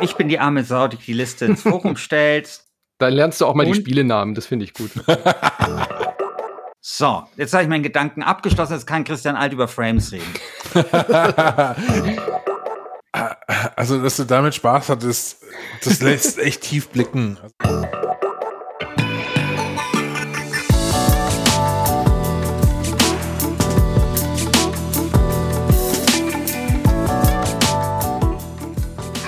[0.00, 2.60] Ich bin die arme Sau, die die Liste ins Forum stellt.
[2.98, 3.74] Dann lernst du auch mal Und?
[3.74, 4.90] die Spielenamen, das finde ich gut.
[6.82, 10.32] So, jetzt habe ich meinen Gedanken abgeschlossen, jetzt kann Christian Alt über Frames reden.
[13.76, 15.42] also, dass du damit Spaß hattest,
[15.84, 17.38] das lässt echt tief blicken.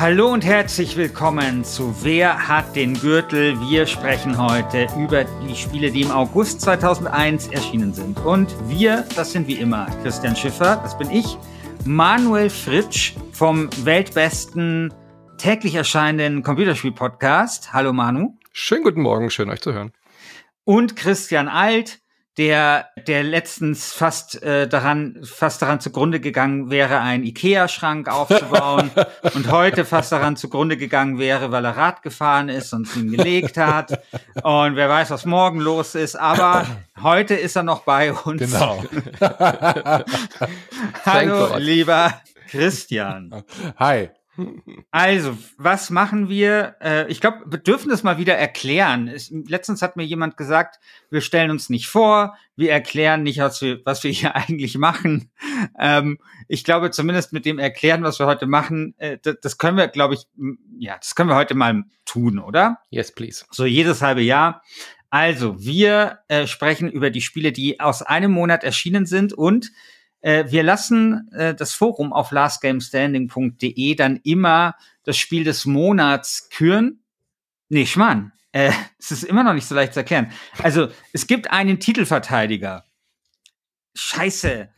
[0.03, 3.55] Hallo und herzlich willkommen zu Wer hat den Gürtel?
[3.71, 8.19] Wir sprechen heute über die Spiele, die im August 2001 erschienen sind.
[8.19, 11.39] Und wir, das sind wie immer Christian Schiffer, das bin ich,
[11.85, 14.93] Manuel Fritsch vom weltbesten
[15.39, 17.73] täglich erscheinenden Computerspiel-Podcast.
[17.73, 18.37] Hallo Manu.
[18.51, 19.93] Schönen guten Morgen, schön euch zu hören.
[20.65, 22.02] Und Christian Alt,
[22.39, 28.91] der, der letztens fast äh, daran, fast daran zugrunde gegangen wäre, einen Ikea-Schrank aufzubauen
[29.35, 33.59] und heute fast daran zugrunde gegangen wäre, weil er Rad gefahren ist und ihn gelegt
[33.59, 34.03] hat.
[34.43, 36.17] Und wer weiß, was morgen los ist.
[36.17, 36.67] Aber
[37.03, 38.41] heute ist er noch bei uns.
[38.41, 38.83] Genau.
[41.05, 42.15] Hallo, lieber
[42.49, 43.45] Christian.
[43.77, 44.09] Hi.
[44.91, 46.77] Also, was machen wir?
[46.81, 49.09] Äh, ich glaube, wir dürfen das mal wieder erklären.
[49.09, 50.79] Es, letztens hat mir jemand gesagt,
[51.11, 55.31] wir stellen uns nicht vor, wir erklären nicht, was wir, was wir hier eigentlich machen.
[55.79, 59.77] Ähm, ich glaube, zumindest mit dem Erklären, was wir heute machen, äh, das, das, können
[59.77, 60.27] wir, glaube ich,
[60.79, 62.79] ja, das können wir heute mal tun, oder?
[62.89, 63.45] Yes, please.
[63.51, 64.63] So jedes halbe Jahr.
[65.11, 69.73] Also, wir äh, sprechen über die Spiele, die aus einem Monat erschienen sind und
[70.23, 77.05] äh, wir lassen äh, das Forum auf lastgamestanding.de dann immer das Spiel des Monats küren.
[77.69, 78.33] Nee, Schmarrn.
[78.53, 80.33] Äh, es ist immer noch nicht so leicht zu erklären.
[80.63, 82.85] Also, es gibt einen Titelverteidiger.
[83.95, 84.69] Scheiße.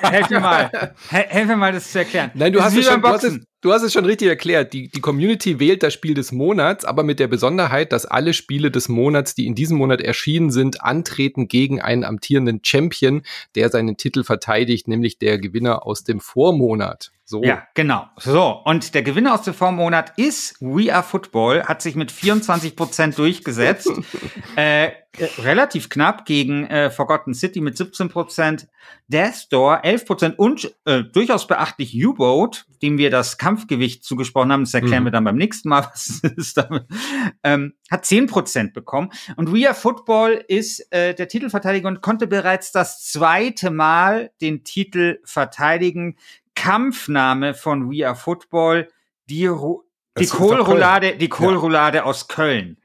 [0.00, 0.94] helf mir mal.
[1.08, 2.32] Helf mir mal, das zu erklären.
[2.34, 4.72] Nein, du hast, schon, du hast, es, Du hast es schon richtig erklärt.
[4.72, 8.70] Die, die Community wählt das Spiel des Monats, aber mit der Besonderheit, dass alle Spiele
[8.70, 13.22] des Monats, die in diesem Monat erschienen sind, antreten gegen einen amtierenden Champion,
[13.56, 17.10] der seinen Titel verteidigt, nämlich der Gewinner aus dem Vormonat.
[17.28, 17.42] So.
[17.42, 18.06] Ja, genau.
[18.18, 22.76] So, und der Gewinner aus dem Vormonat ist We Are Football, hat sich mit 24
[22.76, 23.90] Prozent durchgesetzt.
[24.56, 24.92] äh,
[25.38, 28.68] relativ knapp gegen äh, Forgotten City mit 17 Prozent,
[29.08, 34.62] Death Door 11 Prozent und äh, durchaus beachtlich U-Boat, dem wir das Kampfgewicht zugesprochen haben,
[34.62, 35.06] das erklären mhm.
[35.06, 36.84] wir dann beim nächsten Mal, was es ist damit,
[37.42, 39.10] ähm, hat 10 Prozent bekommen.
[39.36, 44.62] Und We Are Football ist äh, der Titelverteidiger und konnte bereits das zweite Mal den
[44.62, 46.16] Titel verteidigen.
[46.56, 48.88] Kampfname von We Are Football,
[49.30, 49.48] die,
[50.18, 52.04] die Kohlroulade, die Kohlroulade ja.
[52.04, 52.78] aus Köln.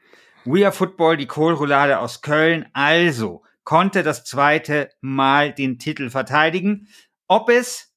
[0.46, 6.88] We Are Football, die Kohlroulade aus Köln, also konnte das zweite Mal den Titel verteidigen.
[7.28, 7.94] Ob es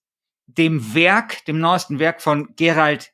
[0.47, 3.13] dem Werk, dem neuesten Werk von Gerald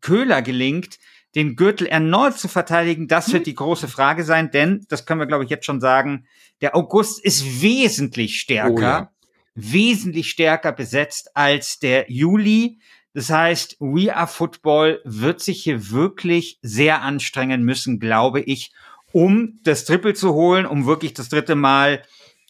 [0.00, 0.98] Köhler gelingt,
[1.34, 5.26] den Gürtel erneut zu verteidigen, das wird die große Frage sein, denn, das können wir
[5.26, 6.26] glaube ich jetzt schon sagen,
[6.60, 9.12] der August ist wesentlich stärker, oh ja.
[9.60, 12.78] Wesentlich stärker besetzt als der Juli.
[13.14, 18.72] Das heißt, We Are Football wird sich hier wirklich sehr anstrengen müssen, glaube ich,
[19.12, 22.02] um das Triple zu holen, um wirklich das dritte Mal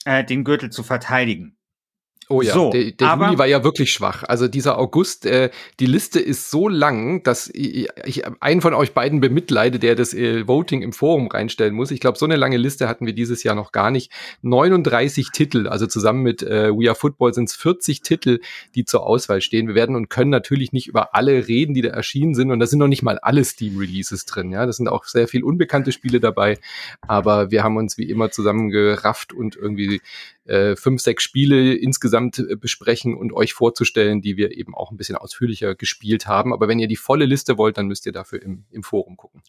[0.05, 1.58] äh, den Gürtel zu verteidigen.
[2.31, 4.23] Oh ja, so, der, der Juli war ja wirklich schwach.
[4.23, 5.51] Also dieser August, äh,
[5.81, 10.13] die Liste ist so lang, dass ich, ich einen von euch beiden bemitleide, der das
[10.13, 11.91] äh, Voting im Forum reinstellen muss.
[11.91, 14.13] Ich glaube, so eine lange Liste hatten wir dieses Jahr noch gar nicht.
[14.43, 18.41] 39 Titel, also zusammen mit äh, We Are Football sind es 40 Titel,
[18.75, 19.67] die zur Auswahl stehen.
[19.67, 22.51] Wir werden und können natürlich nicht über alle reden, die da erschienen sind.
[22.51, 24.53] Und da sind noch nicht mal alle Steam-Releases drin.
[24.53, 26.59] Ja, das sind auch sehr viel unbekannte Spiele dabei.
[27.07, 30.03] Aber wir haben uns wie immer zusammengerafft und irgendwie
[30.49, 34.97] äh, fünf, sechs Spiele insgesamt äh, besprechen und euch vorzustellen, die wir eben auch ein
[34.97, 36.53] bisschen ausführlicher gespielt haben.
[36.55, 39.43] Aber wenn ihr die volle Liste wollt, dann müsst ihr dafür im, im Forum gucken.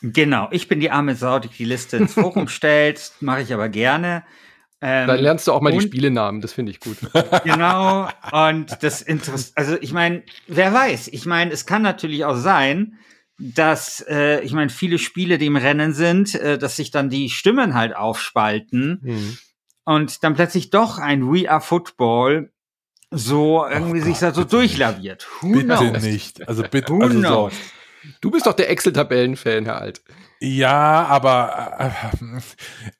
[0.00, 3.68] Genau, ich bin die arme Sau, die die Liste ins Forum stellt, mache ich aber
[3.68, 4.24] gerne.
[4.80, 6.96] Ähm, dann lernst du auch mal die Spielenamen, das finde ich gut.
[7.44, 12.36] Genau, und das interessiert, also ich meine, wer weiß, ich meine, es kann natürlich auch
[12.36, 12.98] sein,
[13.38, 17.28] dass, äh, ich meine, viele Spiele, die im Rennen sind, äh, dass sich dann die
[17.28, 19.00] Stimmen halt aufspalten.
[19.02, 19.38] Mhm
[19.86, 22.52] und dann plötzlich doch ein We Are Football
[23.10, 25.26] so irgendwie oh sich da so durchlaviert.
[25.40, 26.02] Who bitte knows?
[26.02, 26.46] nicht.
[26.46, 26.92] Also bitte.
[26.92, 27.50] Who also so.
[28.20, 30.02] Du bist doch der Excel-Tabellen-Fan, Herr Alt.
[30.38, 31.94] Ja, aber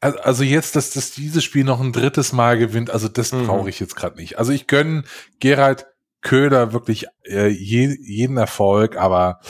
[0.01, 3.47] äh, also jetzt, dass, dass dieses Spiel noch ein drittes Mal gewinnt, also das mhm.
[3.47, 4.39] brauche ich jetzt gerade nicht.
[4.39, 5.05] Also ich gönne
[5.39, 5.87] Gerald
[6.23, 9.41] Köder wirklich äh, je, jeden Erfolg, aber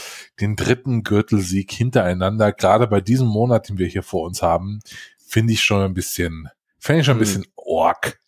[0.40, 4.80] den dritten Gürtelsieg hintereinander, gerade bei diesem Monat, den wir hier vor uns haben,
[5.26, 7.20] finde ich schon ein bisschen Fände ich schon ein hm.
[7.20, 8.20] bisschen org.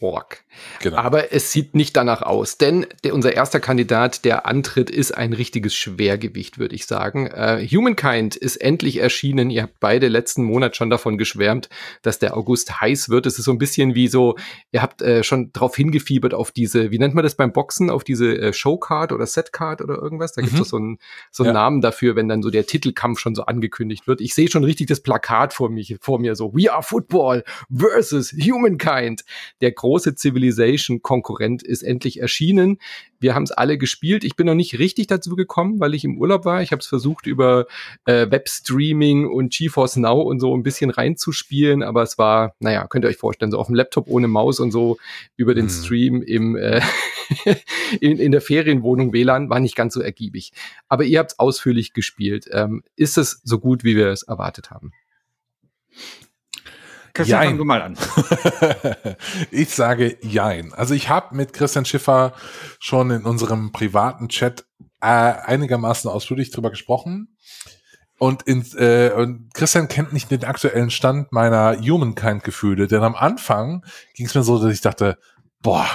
[0.00, 0.44] Org.
[0.80, 0.96] Genau.
[0.96, 5.32] Aber es sieht nicht danach aus, denn der, unser erster Kandidat, der antritt, ist ein
[5.32, 7.26] richtiges Schwergewicht, würde ich sagen.
[7.26, 9.50] Äh, Humankind ist endlich erschienen.
[9.50, 11.68] Ihr habt beide letzten Monat schon davon geschwärmt,
[12.02, 13.26] dass der August heiß wird.
[13.26, 14.36] Es ist so ein bisschen wie so,
[14.72, 18.04] ihr habt äh, schon drauf hingefiebert auf diese, wie nennt man das beim Boxen, auf
[18.04, 20.32] diese äh, Showcard oder Setcard oder irgendwas.
[20.32, 20.46] Da mhm.
[20.46, 20.98] gibt es so einen,
[21.30, 21.60] so einen ja.
[21.60, 24.20] Namen dafür, wenn dann so der Titelkampf schon so angekündigt wird.
[24.20, 27.44] Ich sehe schon richtig das Plakat vor, mich, vor mir so, We are Football
[27.74, 29.24] versus Humankind.
[29.60, 32.78] Der große Civilization-Konkurrent ist endlich erschienen.
[33.20, 34.24] Wir haben es alle gespielt.
[34.24, 36.60] Ich bin noch nicht richtig dazu gekommen, weil ich im Urlaub war.
[36.60, 37.66] Ich habe es versucht, über
[38.04, 43.04] äh, Webstreaming und GeForce Now und so ein bisschen reinzuspielen, aber es war, naja, könnt
[43.04, 44.98] ihr euch vorstellen, so auf dem Laptop ohne Maus und so
[45.36, 45.70] über den hm.
[45.70, 46.80] Stream im äh,
[48.00, 50.52] in, in der Ferienwohnung WLAN war nicht ganz so ergiebig.
[50.88, 52.48] Aber ihr habt es ausführlich gespielt.
[52.50, 54.90] Ähm, ist es so gut, wie wir es erwartet haben?
[57.16, 57.96] Christian, fang du mal an.
[59.50, 60.74] ich sage Jein.
[60.74, 62.34] Also ich habe mit Christian Schiffer
[62.78, 64.66] schon in unserem privaten Chat
[65.00, 67.36] äh, einigermaßen ausführlich drüber gesprochen.
[68.18, 73.84] Und, in, äh, und Christian kennt nicht den aktuellen Stand meiner Humankind-Gefühle, denn am Anfang
[74.14, 75.18] ging es mir so, dass ich dachte,
[75.62, 75.86] boah,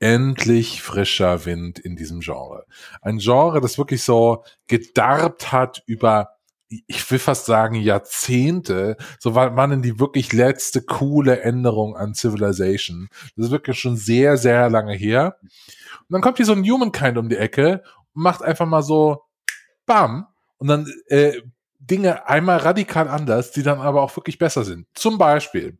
[0.00, 2.66] endlich frischer Wind in diesem Genre.
[3.00, 6.37] Ein Genre, das wirklich so gedarbt hat über
[6.68, 12.14] ich will fast sagen Jahrzehnte, so war, war denn die wirklich letzte coole Änderung an
[12.14, 13.08] Civilization.
[13.36, 15.38] Das ist wirklich schon sehr, sehr lange her.
[15.42, 17.82] Und dann kommt hier so ein Humankind um die Ecke
[18.14, 19.22] und macht einfach mal so
[19.86, 20.26] Bam
[20.58, 21.40] und dann äh,
[21.78, 24.86] Dinge einmal radikal anders, die dann aber auch wirklich besser sind.
[24.94, 25.78] Zum Beispiel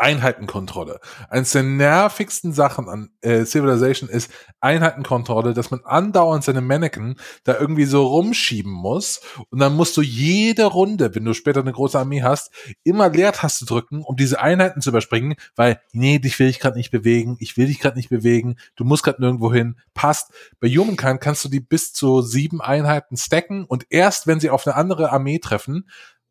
[0.00, 0.98] Einheitenkontrolle.
[1.28, 4.30] Eines der nervigsten Sachen an äh, Civilization ist
[4.60, 9.20] Einheitenkontrolle, dass man andauernd seine Mannequin da irgendwie so rumschieben muss
[9.50, 12.50] und dann musst du jede Runde, wenn du später eine große Armee hast,
[12.82, 16.90] immer Leertaste drücken, um diese Einheiten zu überspringen, weil nee, dich will ich gerade nicht
[16.90, 20.32] bewegen, ich will dich gerade nicht bewegen, du musst gerade nirgendwo hin, passt.
[20.60, 24.66] Bei Humankind kannst du die bis zu sieben Einheiten stacken und erst wenn sie auf
[24.66, 25.88] eine andere Armee treffen,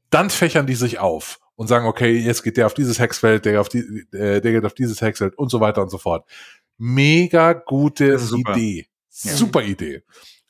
[0.09, 3.59] dann fächern die sich auf und sagen, okay, jetzt geht der auf dieses Hexfeld, der
[3.59, 3.79] auf die,
[4.13, 6.25] äh, der geht auf dieses Hexfeld und so weiter und so fort.
[6.77, 8.87] Mega gute Idee.
[9.23, 9.33] Ja.
[9.33, 10.03] Super Idee.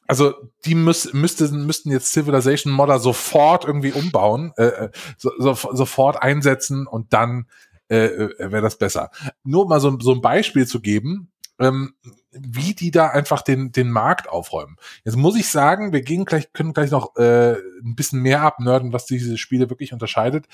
[0.06, 0.35] Also
[0.65, 6.21] die müß, müssten, müssten jetzt Civilization Modder sofort irgendwie umbauen, äh, äh, so, so, sofort
[6.21, 7.47] einsetzen und dann
[7.89, 9.09] äh, äh wäre das besser.
[9.44, 11.95] Nur mal so, so ein Beispiel zu geben, ähm,
[12.31, 14.77] wie die da einfach den, den Markt aufräumen.
[15.03, 18.93] Jetzt muss ich sagen, wir gehen gleich, können gleich noch äh, ein bisschen mehr abnörden,
[18.93, 20.45] was diese Spiele wirklich unterscheidet.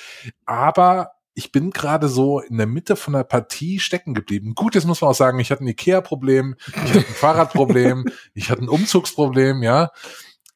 [0.45, 4.55] Aber ich bin gerade so in der Mitte von der Partie stecken geblieben.
[4.55, 8.49] Gut, jetzt muss man auch sagen, ich hatte ein Ikea-Problem, ich hatte ein Fahrradproblem, ich
[8.49, 9.91] hatte ein Umzugsproblem, ja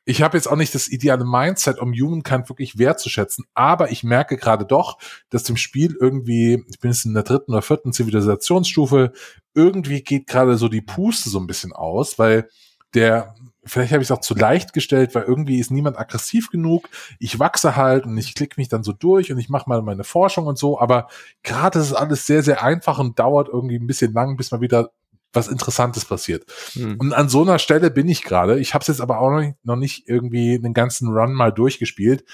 [0.10, 4.38] ich habe jetzt auch nicht das ideale Mindset, um Humankind wirklich wertzuschätzen, aber ich merke
[4.38, 4.98] gerade doch,
[5.30, 9.12] dass dem Spiel irgendwie, ich bin jetzt in der dritten oder vierten Zivilisationsstufe,
[9.54, 12.50] irgendwie geht gerade so die Puste so ein bisschen aus, weil
[12.96, 16.90] der, vielleicht habe ich es auch zu leicht gestellt, weil irgendwie ist niemand aggressiv genug.
[17.20, 20.04] Ich wachse halt und ich klicke mich dann so durch und ich mache mal meine
[20.04, 21.08] Forschung und so, aber
[21.44, 24.90] gerade ist alles sehr, sehr einfach und dauert irgendwie ein bisschen lang, bis man wieder
[25.34, 26.46] was Interessantes passiert.
[26.74, 26.98] Hm.
[27.00, 28.60] Und an so einer Stelle bin ich gerade.
[28.60, 31.52] Ich habe es jetzt aber auch noch nicht, noch nicht irgendwie einen ganzen Run mal
[31.52, 32.26] durchgespielt,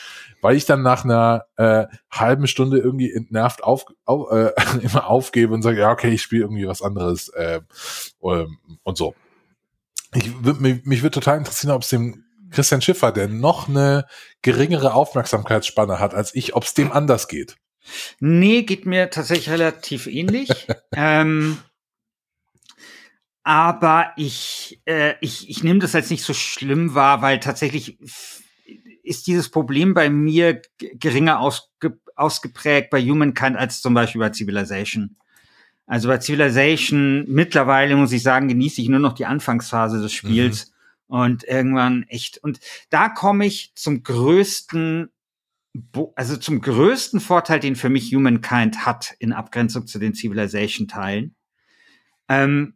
[0.41, 4.51] weil ich dann nach einer äh, halben Stunde irgendwie entnervt auf, auf, äh,
[4.81, 7.61] immer aufgebe und sage, ja, okay, ich spiele irgendwie was anderes äh,
[8.19, 9.15] und so.
[10.13, 14.05] Ich, mich, mich würde total interessieren, ob es dem Christian Schiffer, der noch eine
[14.41, 17.57] geringere Aufmerksamkeitsspanne hat als ich, ob es dem anders geht.
[18.19, 20.49] Nee, geht mir tatsächlich relativ ähnlich.
[20.95, 21.57] ähm,
[23.45, 27.99] aber ich, äh, ich, ich nehme das als nicht so schlimm wahr, weil tatsächlich
[29.03, 35.17] ist dieses Problem bei mir geringer ausge ausgeprägt bei Humankind als zum Beispiel bei Civilization.
[35.85, 40.73] Also bei Civilization mittlerweile muss ich sagen, genieße ich nur noch die Anfangsphase des Spiels
[41.07, 41.15] mhm.
[41.15, 42.39] und irgendwann echt.
[42.39, 42.59] Und
[42.89, 45.09] da komme ich zum größten,
[46.15, 51.35] also zum größten Vorteil, den für mich Humankind hat in Abgrenzung zu den Civilization-Teilen.
[52.29, 52.74] Ähm,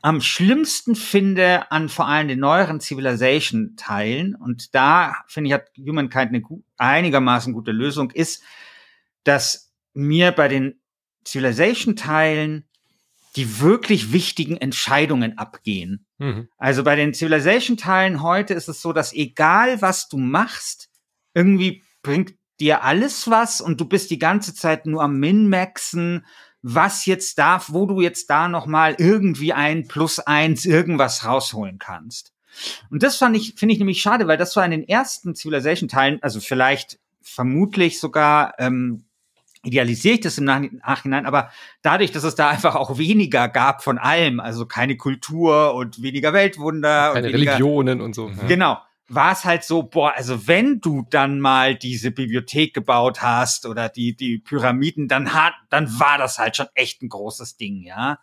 [0.02, 6.34] am schlimmsten finde an vor allem den neueren Civilization-Teilen, und da finde ich, hat Humankind
[6.34, 6.44] eine
[6.78, 8.44] einigermaßen gute Lösung, ist,
[9.24, 10.82] dass mir bei den
[11.26, 12.68] Civilization-Teilen
[13.36, 16.06] die wirklich wichtigen Entscheidungen abgehen.
[16.20, 16.50] Mhm.
[16.58, 20.90] Also bei den Civilization-Teilen heute ist es so, dass egal was du machst,
[21.34, 26.26] irgendwie bringt dir alles was und du bist die ganze Zeit nur am Min-Maxen,
[26.62, 32.32] was jetzt darf, wo du jetzt da nochmal irgendwie ein Plus eins irgendwas rausholen kannst.
[32.90, 36.22] Und das fand ich, finde ich nämlich schade, weil das war in den ersten Civilization-Teilen,
[36.22, 39.06] also vielleicht vermutlich sogar ähm,
[39.64, 41.50] idealisiere ich das im Nachhinein, aber
[41.82, 46.34] dadurch, dass es da einfach auch weniger gab von allem, also keine Kultur und weniger
[46.34, 47.14] Weltwunder.
[47.14, 48.30] Keine und weniger, Religionen und so.
[48.30, 48.48] Ja.
[48.48, 48.78] Genau.
[49.10, 53.90] War es halt so, boah, also wenn du dann mal diese Bibliothek gebaut hast oder
[53.90, 58.20] die, die Pyramiden, dann hat, dann war das halt schon echt ein großes Ding, ja.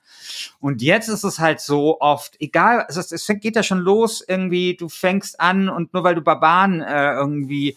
[0.58, 4.24] Und jetzt ist es halt so oft, egal, also es, es geht ja schon los,
[4.26, 7.76] irgendwie, du fängst an und nur weil du Barbaren äh, irgendwie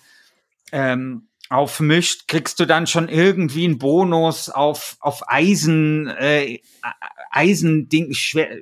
[0.72, 6.60] ähm, aufmischt, kriegst du dann schon irgendwie einen Bonus auf, auf Eisen, äh,
[7.30, 8.58] Eisending, Schwer,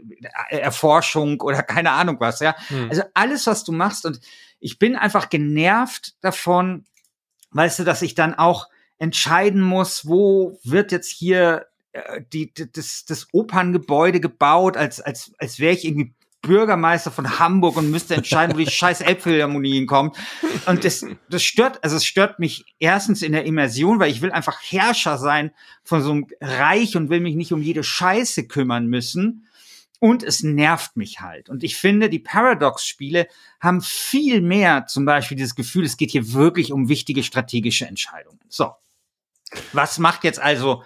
[0.49, 2.55] äh, Erforschung oder keine Ahnung was, ja.
[2.67, 2.89] Hm.
[2.89, 4.19] Also alles, was du machst und
[4.59, 6.85] ich bin einfach genervt davon,
[7.51, 8.67] weißt du, dass ich dann auch
[8.99, 15.59] entscheiden muss, wo wird jetzt hier äh, die, das, das Operngebäude gebaut, als, als, als
[15.59, 20.17] wäre ich irgendwie Bürgermeister von Hamburg und müsste entscheiden, wo die scheiß Elbphilharmonie hinkommt.
[20.65, 24.31] Und das, das stört, also es stört mich erstens in der Immersion, weil ich will
[24.31, 25.51] einfach Herrscher sein
[25.83, 29.47] von so einem Reich und will mich nicht um jede Scheiße kümmern müssen.
[29.99, 31.47] Und es nervt mich halt.
[31.47, 33.27] Und ich finde, die Paradox-Spiele
[33.59, 38.39] haben viel mehr zum Beispiel dieses Gefühl, es geht hier wirklich um wichtige strategische Entscheidungen.
[38.49, 38.71] So.
[39.73, 40.83] Was macht jetzt also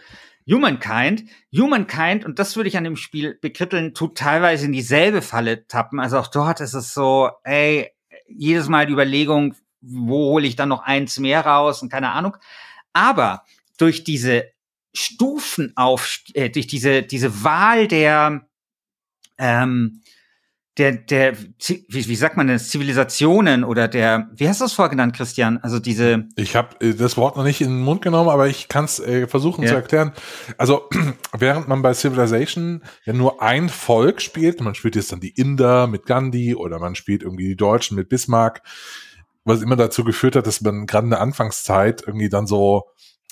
[0.49, 1.23] Humankind.
[1.51, 5.99] Humankind, und das würde ich an dem Spiel bekritteln, tut teilweise in dieselbe Falle tappen.
[5.99, 7.91] Also auch dort ist es so, ey,
[8.27, 12.37] jedes Mal die Überlegung, wo hole ich dann noch eins mehr raus und keine Ahnung.
[12.93, 13.43] Aber
[13.77, 14.45] durch diese
[14.93, 18.47] Stufen auf, äh, durch diese, diese Wahl der,
[19.37, 20.01] ähm,
[20.77, 25.15] der, der, wie, wie sagt man das, Zivilisationen oder der, wie hast du das vorgenannt,
[25.15, 25.57] Christian?
[25.59, 26.25] Also diese.
[26.35, 28.99] Ich habe äh, das Wort noch nicht in den Mund genommen, aber ich kann es
[28.99, 29.69] äh, versuchen ja.
[29.69, 30.11] zu erklären.
[30.57, 30.89] Also
[31.37, 35.87] während man bei Civilization ja nur ein Volk spielt, man spielt jetzt dann die Inder
[35.87, 38.61] mit Gandhi oder man spielt irgendwie die Deutschen mit Bismarck,
[39.45, 42.83] was immer dazu geführt hat, dass man gerade in der Anfangszeit irgendwie dann so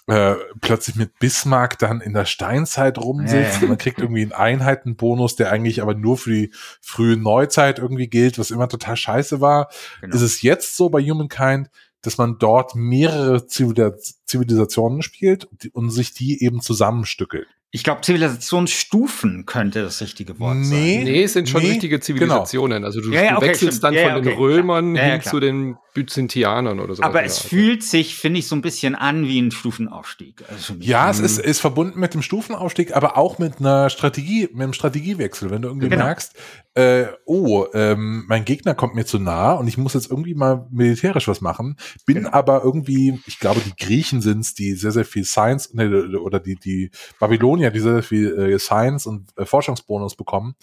[0.07, 3.62] äh, plötzlich mit Bismarck dann in der Steinzeit rumsitzt.
[3.62, 8.07] Ja, man kriegt irgendwie einen Einheitenbonus, der eigentlich aber nur für die frühe Neuzeit irgendwie
[8.07, 9.69] gilt, was immer total scheiße war.
[10.01, 10.15] Genau.
[10.15, 11.69] Ist es jetzt so bei Humankind,
[12.01, 17.48] dass man dort mehrere Zivilisationen spielt und sich die eben zusammenstückelt.
[17.75, 21.03] Ich glaube, Zivilisationsstufen könnte das richtige Wort nee, sein.
[21.06, 22.06] Nee, es sind schon nee, richtige genau.
[22.06, 22.84] Zivilisationen.
[22.84, 22.86] Genau.
[22.86, 23.84] Also du, ja, ja, okay, wechselst stimmt.
[23.84, 27.03] dann ja, von den Römern hin zu den Byzantianern oder so.
[27.03, 30.44] Aber es fühlt sich, finde ich, so ein bisschen an wie ein Stufenaufstieg.
[30.50, 34.62] Also ja, es ist, ist verbunden mit dem Stufenaufstieg, aber auch mit einer Strategie, mit
[34.62, 35.51] einem Strategiewechsel.
[35.51, 36.06] Wenn du irgendwie genau.
[36.06, 36.34] merkst,
[36.75, 40.68] äh, oh, ähm, mein Gegner kommt mir zu nah und ich muss jetzt irgendwie mal
[40.72, 41.77] militärisch was machen,
[42.08, 42.32] bin genau.
[42.32, 46.56] aber irgendwie, ich glaube, die Griechen sind's, die sehr, sehr viel Science, ne, oder die,
[46.56, 46.89] die
[47.20, 50.55] Babylonier, die sehr, sehr viel äh, Science und äh, Forschungsbonus bekommen,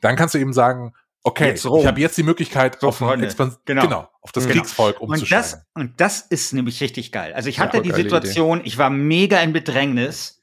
[0.00, 3.82] dann kannst du eben sagen, okay, ich habe jetzt die Möglichkeit, so, auf, genau.
[3.82, 4.08] genau.
[4.20, 4.54] auf das genau.
[4.54, 5.20] Kriegsvolk umzusteigen.
[5.20, 7.32] Und das, und das ist nämlich richtig geil.
[7.32, 8.68] Also ich hatte ja, die Situation, Idee.
[8.68, 10.40] ich war mega in Bedrängnis,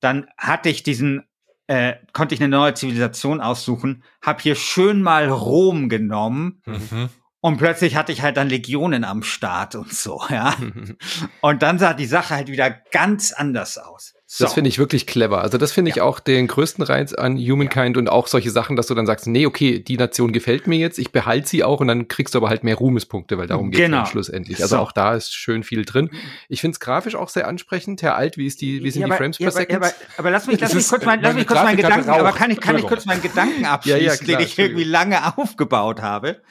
[0.00, 1.24] dann hatte ich diesen
[1.68, 7.08] äh, konnte ich eine neue Zivilisation aussuchen, habe hier schön mal Rom genommen mhm.
[7.40, 10.54] und plötzlich hatte ich halt dann Legionen am Start und so, ja.
[11.40, 14.14] und dann sah die Sache halt wieder ganz anders aus.
[14.36, 14.44] So.
[14.44, 15.40] Das finde ich wirklich clever.
[15.40, 16.02] Also das finde ich ja.
[16.02, 18.00] auch den größten Reiz an Humankind ja.
[18.00, 20.98] und auch solche Sachen, dass du dann sagst, nee, okay, die Nation gefällt mir jetzt,
[20.98, 23.80] ich behalte sie auch und dann kriegst du aber halt mehr Ruhmespunkte, weil darum geht
[23.80, 24.04] es genau.
[24.04, 24.60] schlussendlich.
[24.60, 24.82] Also so.
[24.82, 26.10] auch da ist schön viel drin.
[26.50, 28.02] Ich finde es grafisch auch sehr ansprechend.
[28.02, 29.82] Herr Alt, wie ist die, wie sind ja, die Frames per Second?
[29.82, 32.50] Aber, aber, lass mich, lass mich kurz, mein, lass mich kurz meinen Gedanken, aber kann
[32.50, 36.42] ich, kann ich kurz meinen Gedanken abschließen, ja, klar, den ich irgendwie lange aufgebaut habe?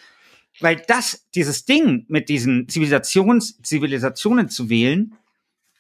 [0.59, 5.13] Weil das, dieses Ding mit diesen Zivilisations, Zivilisationen zu wählen,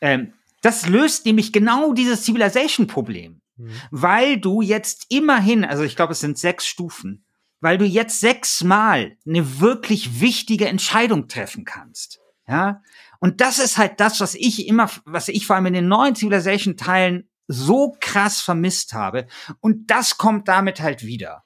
[0.01, 0.33] ähm,
[0.65, 3.39] das löst nämlich genau dieses Civilization-Problem.
[3.57, 3.71] Mhm.
[3.91, 7.23] Weil du jetzt immerhin, also ich glaube, es sind sechs Stufen,
[7.61, 12.19] weil du jetzt sechsmal eine wirklich wichtige Entscheidung treffen kannst.
[12.47, 12.81] Ja.
[13.19, 16.15] Und das ist halt das, was ich immer, was ich vor allem in den neuen
[16.15, 19.27] Civilization-Teilen so krass vermisst habe.
[19.59, 21.44] Und das kommt damit halt wieder.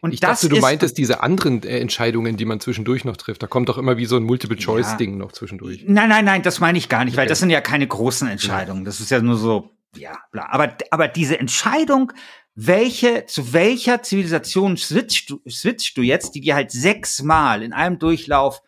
[0.00, 3.42] Und ich dachte, du meintest diese anderen äh, Entscheidungen, die man zwischendurch noch trifft.
[3.42, 5.16] Da kommt doch immer wie so ein Multiple-Choice-Ding ja.
[5.16, 5.84] noch zwischendurch.
[5.86, 8.84] Nein, nein, nein, das meine ich gar nicht, weil das sind ja keine großen Entscheidungen.
[8.84, 10.46] Das ist ja nur so, ja, bla.
[10.50, 12.12] Aber, aber diese Entscheidung,
[12.54, 17.98] welche, zu welcher Zivilisation switchst du, switchst du jetzt, die dir halt sechsmal in einem
[17.98, 18.62] Durchlauf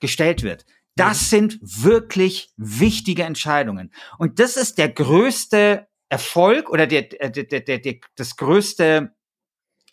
[0.00, 0.66] gestellt wird?
[0.96, 1.26] Das mhm.
[1.26, 3.90] sind wirklich wichtige Entscheidungen.
[4.18, 9.13] Und das ist der größte Erfolg oder der, der, der, der, der, das größte,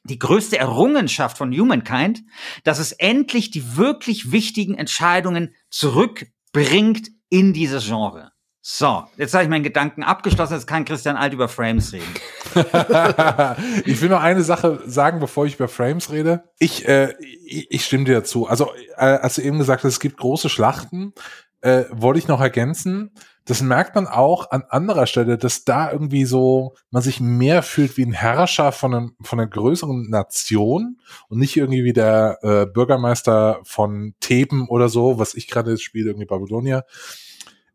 [0.03, 2.24] die größte Errungenschaft von Humankind,
[2.63, 8.31] dass es endlich die wirklich wichtigen Entscheidungen zurückbringt in dieses Genre.
[8.63, 12.13] So, jetzt habe ich meinen Gedanken abgeschlossen, jetzt kann Christian Alt über Frames reden.
[13.86, 16.43] ich will noch eine Sache sagen, bevor ich über Frames rede.
[16.60, 18.48] Ich, äh, ich, stimme dir dazu.
[18.48, 21.13] Also, äh, als du eben gesagt hast, es gibt große Schlachten,
[21.62, 23.15] äh, wollte ich noch ergänzen.
[23.45, 27.98] Das merkt man auch an anderer Stelle, dass da irgendwie so man sich mehr fühlt
[27.98, 32.65] wie ein Herrscher von, einem, von einer größeren Nation und nicht irgendwie wie der äh,
[32.67, 36.83] Bürgermeister von Theben oder so, was ich gerade spiele, irgendwie Babylonia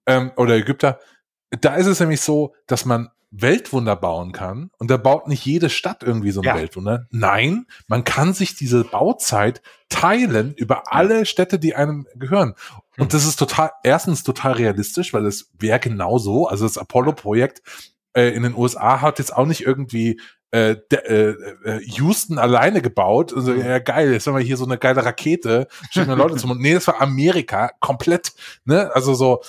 [0.06, 1.00] ähm, oder Ägypter.
[1.50, 5.68] Da ist es nämlich so, dass man Weltwunder bauen kann und da baut nicht jede
[5.68, 6.56] Stadt irgendwie so ein ja.
[6.56, 7.06] Weltwunder.
[7.10, 12.54] Nein, man kann sich diese Bauzeit teilen über alle Städte, die einem gehören.
[12.96, 13.08] Und hm.
[13.08, 16.46] das ist total, erstens total realistisch, weil es wäre genau so.
[16.46, 17.62] Also das Apollo-Projekt
[18.14, 20.20] äh, in den USA hat jetzt auch nicht irgendwie
[20.52, 23.34] äh, äh, äh, Houston alleine gebaut.
[23.34, 23.60] Also, mhm.
[23.60, 26.60] ja, geil, jetzt haben wir hier so eine geile Rakete, schicken wir Leute zum Mond.
[26.60, 28.32] Nee, das war Amerika, komplett,
[28.64, 28.90] ne?
[28.94, 29.42] Also so,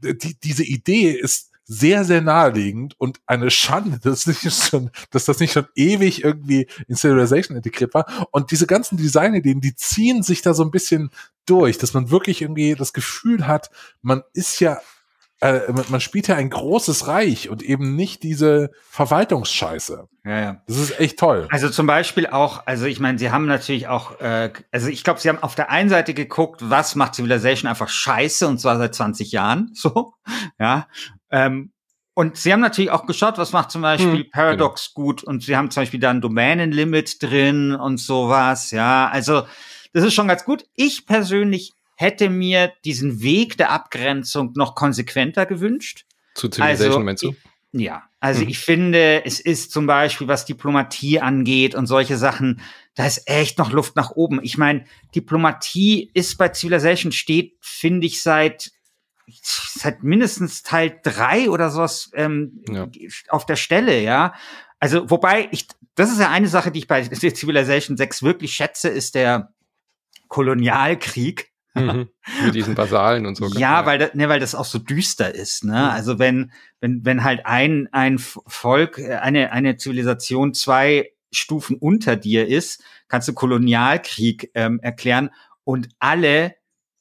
[0.00, 5.40] die, diese Idee ist sehr, sehr naheliegend und eine Schande, dass, nicht schon, dass das
[5.40, 8.28] nicht schon ewig irgendwie in Civilization integriert war.
[8.30, 11.10] Und diese ganzen Designideen, die ziehen sich da so ein bisschen
[11.46, 13.70] durch, dass man wirklich irgendwie das Gefühl hat,
[14.02, 14.78] man ist ja
[15.40, 20.08] äh, man spielt ja ein großes Reich und eben nicht diese Verwaltungsscheiße.
[20.24, 20.62] Ja, ja.
[20.66, 21.48] Das ist echt toll.
[21.50, 25.20] Also zum Beispiel auch, also ich meine, sie haben natürlich auch, äh, also ich glaube,
[25.20, 28.94] sie haben auf der einen Seite geguckt, was macht Civilization einfach scheiße und zwar seit
[28.94, 30.14] 20 Jahren, so,
[30.58, 30.86] ja.
[31.34, 31.72] Ähm,
[32.14, 35.06] und sie haben natürlich auch geschaut, was macht zum Beispiel hm, Paradox genau.
[35.06, 39.08] gut und sie haben zum Beispiel da ein Domänenlimit drin und sowas, ja.
[39.08, 39.42] Also
[39.92, 40.64] das ist schon ganz gut.
[40.76, 46.06] Ich persönlich hätte mir diesen Weg der Abgrenzung noch konsequenter gewünscht.
[46.34, 47.34] Zu Civilization also, meinst du?
[47.72, 48.48] Ja, also mhm.
[48.48, 52.60] ich finde, es ist zum Beispiel, was Diplomatie angeht und solche Sachen,
[52.94, 54.38] da ist echt noch Luft nach oben.
[54.44, 54.84] Ich meine,
[55.16, 58.70] Diplomatie ist bei Civilization steht, finde ich, seit
[59.26, 62.88] seit mindestens Teil drei oder sowas ähm, ja.
[63.28, 64.34] auf der Stelle, ja.
[64.80, 68.88] Also, wobei ich, das ist ja eine Sache, die ich bei Civilization 6 wirklich schätze,
[68.88, 69.54] ist der
[70.28, 71.50] Kolonialkrieg.
[71.74, 72.08] Mhm.
[72.44, 73.48] Mit diesen Basalen und so.
[73.48, 75.64] Ja, weil, das, ne, weil das auch so düster ist.
[75.64, 75.72] Ne?
[75.72, 75.76] Mhm.
[75.76, 82.14] Also wenn, wenn, wenn halt ein, ein Volk, äh, eine, eine Zivilisation zwei Stufen unter
[82.14, 85.30] dir ist, kannst du Kolonialkrieg ähm, erklären
[85.64, 86.54] und alle,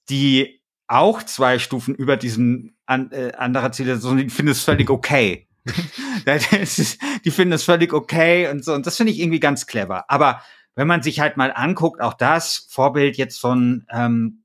[0.09, 0.62] die
[0.93, 5.47] auch zwei Stufen über diesem an, äh, anderer Zivilisation, die finden es völlig okay.
[7.25, 8.73] die finden es völlig okay und so.
[8.73, 10.09] Und das finde ich irgendwie ganz clever.
[10.09, 10.41] Aber
[10.75, 14.43] wenn man sich halt mal anguckt, auch das Vorbild jetzt von ähm,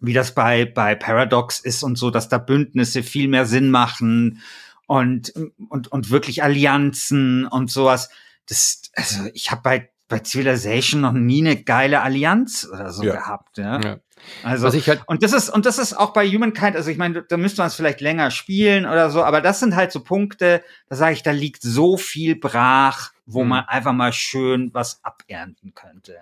[0.00, 4.42] wie das bei, bei Paradox ist und so, dass da Bündnisse viel mehr Sinn machen
[4.86, 5.32] und,
[5.68, 8.10] und, und wirklich Allianzen und sowas.
[8.48, 13.14] Das, also ich habe bei, bei Civilization noch nie eine geile Allianz oder so ja.
[13.14, 13.58] gehabt.
[13.58, 13.80] Ja.
[13.80, 13.98] ja.
[14.42, 17.36] Also, halt und das ist, und das ist auch bei Humankind, also ich meine, da
[17.36, 20.96] müsste man es vielleicht länger spielen oder so, aber das sind halt so Punkte, da
[20.96, 23.50] sage ich, da liegt so viel brach, wo mhm.
[23.50, 26.16] man einfach mal schön was abernten könnte.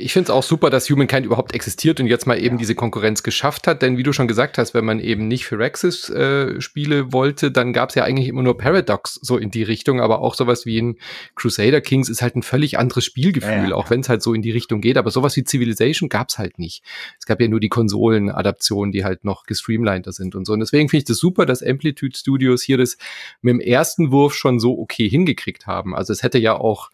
[0.00, 2.58] Ich finde es auch super, dass Humankind überhaupt existiert und jetzt mal eben ja.
[2.60, 3.82] diese Konkurrenz geschafft hat.
[3.82, 7.50] Denn wie du schon gesagt hast, wenn man eben nicht für Rexis äh, Spiele wollte,
[7.50, 10.00] dann gab es ja eigentlich immer nur Paradox so in die Richtung.
[10.00, 10.98] Aber auch sowas wie in
[11.34, 13.74] Crusader Kings ist halt ein völlig anderes Spielgefühl, ja, ja.
[13.74, 14.98] auch wenn es halt so in die Richtung geht.
[14.98, 16.84] Aber sowas wie Civilization gab es halt nicht.
[17.18, 20.52] Es gab ja nur die Konsolen-Adaptionen, die halt noch gestreamliner sind und so.
[20.52, 22.98] Und deswegen finde ich das super, dass Amplitude Studios hier das
[23.42, 25.96] mit dem ersten Wurf schon so okay hingekriegt haben.
[25.96, 26.90] Also es hätte ja auch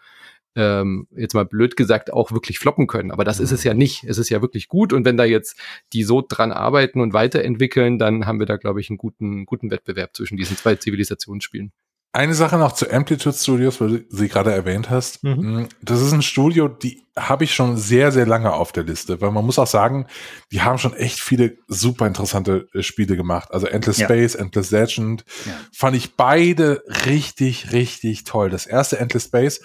[0.56, 3.10] ähm, jetzt mal blöd gesagt, auch wirklich floppen können.
[3.10, 4.04] Aber das ist es ja nicht.
[4.04, 4.92] Es ist ja wirklich gut.
[4.92, 5.58] Und wenn da jetzt
[5.92, 9.70] die so dran arbeiten und weiterentwickeln, dann haben wir da, glaube ich, einen guten, guten
[9.70, 11.72] Wettbewerb zwischen diesen zwei Zivilisationsspielen.
[12.14, 15.24] Eine Sache noch zu Amplitude Studios, weil du sie gerade erwähnt hast.
[15.24, 15.62] Mhm.
[15.62, 19.20] Mm, das ist ein Studio, die habe ich schon sehr, sehr lange auf der Liste,
[19.20, 20.06] weil man muss auch sagen,
[20.52, 23.48] die haben schon echt viele super interessante äh, Spiele gemacht.
[23.50, 24.06] Also Endless ja.
[24.06, 25.52] Space, Endless Legend, ja.
[25.72, 28.48] fand ich beide richtig, richtig toll.
[28.48, 29.60] Das erste Endless Space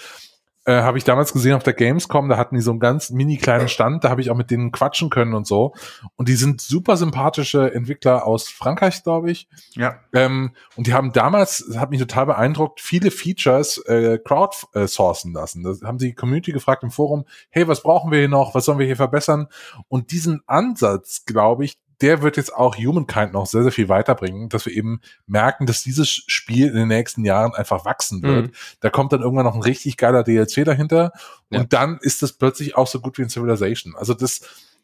[0.70, 3.38] äh, habe ich damals gesehen auf der Gamescom, da hatten die so einen ganz mini
[3.38, 5.74] kleinen Stand, da habe ich auch mit denen quatschen können und so.
[6.16, 9.48] Und die sind super sympathische Entwickler aus Frankreich, glaube ich.
[9.72, 9.96] Ja.
[10.14, 15.64] Ähm, und die haben damals, das hat mich total beeindruckt, viele Features äh, crowdsourcen lassen.
[15.64, 18.78] Da haben die Community gefragt im Forum, hey, was brauchen wir hier noch, was sollen
[18.78, 19.48] wir hier verbessern?
[19.88, 24.50] Und diesen Ansatz, glaube ich, der wird jetzt auch Humankind noch sehr, sehr viel weiterbringen,
[24.50, 28.48] dass wir eben merken, dass dieses Spiel in den nächsten Jahren einfach wachsen wird.
[28.48, 28.52] Mhm.
[28.80, 31.12] Da kommt dann irgendwann noch ein richtig geiler DLC dahinter
[31.50, 31.60] ja.
[31.60, 33.96] und dann ist das plötzlich auch so gut wie in Civilization.
[33.96, 34.42] Also das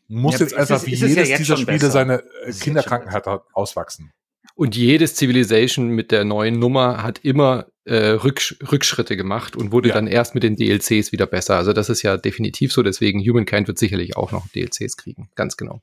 [0.07, 1.91] muss ja, jetzt einfach wie jedes ja dieser Spiele besser.
[1.91, 4.11] seine äh, Kinderkrankheit auswachsen.
[4.53, 9.89] Und jedes Civilization mit der neuen Nummer hat immer äh, Rücksch Rückschritte gemacht und wurde
[9.89, 9.95] ja.
[9.95, 11.57] dann erst mit den DLCs wieder besser.
[11.57, 12.81] Also das ist ja definitiv so.
[12.81, 15.29] Deswegen Humankind wird sicherlich auch noch DLCs kriegen.
[15.35, 15.81] Ganz genau.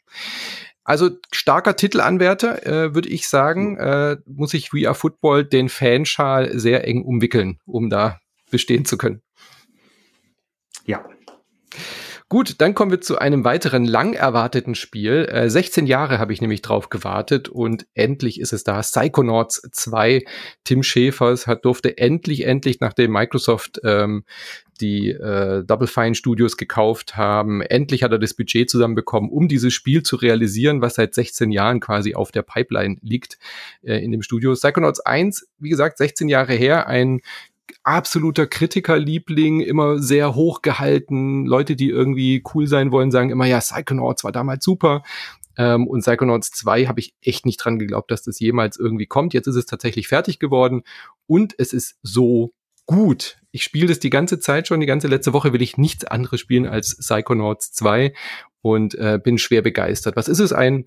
[0.85, 6.59] Also starker Titelanwärter, äh, würde ich sagen, äh, muss sich We Are Football den Fanschal
[6.59, 8.19] sehr eng umwickeln, um da
[8.51, 9.23] bestehen zu können.
[10.85, 11.05] Ja.
[12.29, 15.29] Gut, dann kommen wir zu einem weiteren lang erwarteten Spiel.
[15.31, 18.81] Äh, 16 Jahre habe ich nämlich drauf gewartet und endlich ist es da.
[18.81, 20.25] Psychonauts 2.
[20.65, 24.25] Tim Schäfers hat durfte endlich, endlich, nachdem Microsoft ähm,
[24.83, 29.73] die äh, Double Fine Studios gekauft haben, endlich hat er das Budget zusammenbekommen, um dieses
[29.73, 33.39] Spiel zu realisieren, was seit 16 Jahren quasi auf der Pipeline liegt
[33.83, 34.53] äh, in dem Studio.
[34.53, 37.21] Psychonauts 1, wie gesagt, 16 Jahre her, ein
[37.85, 41.47] absoluter Kritikerliebling, immer sehr hoch gehalten.
[41.47, 45.03] Leute, die irgendwie cool sein wollen, sagen immer, ja, Psychonauts war damals super.
[45.57, 49.35] Ähm, und Psychonauts 2 habe ich echt nicht dran geglaubt, dass das jemals irgendwie kommt.
[49.35, 50.83] Jetzt ist es tatsächlich fertig geworden
[51.27, 52.53] und es ist so
[52.93, 53.39] gut.
[53.51, 56.41] Ich spiele das die ganze Zeit schon, die ganze letzte Woche will ich nichts anderes
[56.41, 58.13] spielen als Psychonauts 2
[58.61, 60.17] und äh, bin schwer begeistert.
[60.17, 60.53] Was ist es?
[60.53, 60.87] Ein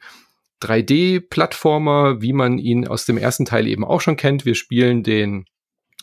[0.61, 4.45] 3D-Plattformer, wie man ihn aus dem ersten Teil eben auch schon kennt.
[4.45, 5.45] Wir spielen den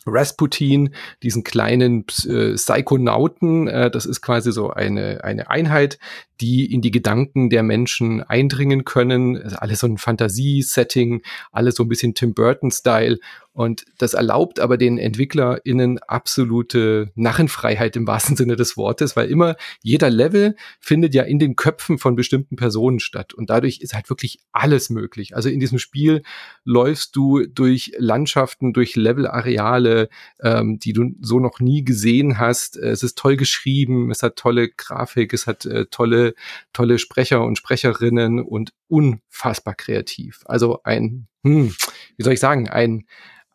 [0.05, 3.67] Rasputin, diesen kleinen äh, Psychonauten.
[3.67, 5.97] Äh, das ist quasi so eine, eine Einheit,
[6.41, 9.41] die in die Gedanken der Menschen eindringen können.
[9.41, 13.19] Also alles so ein Fantasie-Setting, alles so ein bisschen Tim Burton-Style.
[13.53, 19.55] Und das erlaubt aber den EntwicklerInnen absolute Narrenfreiheit im wahrsten Sinne des Wortes, weil immer
[19.83, 23.35] jeder Level findet ja in den Köpfen von bestimmten Personen statt.
[23.35, 25.35] Und dadurch ist halt wirklich alles möglich.
[25.35, 26.23] Also in diesem Spiel
[26.65, 30.09] läufst du durch Landschaften, durch Levelareale,
[30.41, 32.75] ähm, die du so noch nie gesehen hast.
[32.75, 36.22] Es ist toll geschrieben, es hat tolle Grafik, es hat äh, tolle,
[36.71, 40.41] tolle Sprecher und Sprecherinnen und unfassbar kreativ.
[40.45, 41.75] Also ein, hm,
[42.17, 43.05] wie soll ich sagen, ein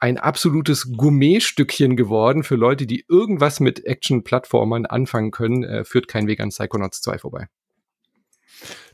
[0.00, 6.26] ein absolutes Gourmet-Stückchen geworden für Leute, die irgendwas mit Action-Plattformern anfangen können, äh, führt kein
[6.28, 7.48] Weg an Psychonauts 2 vorbei.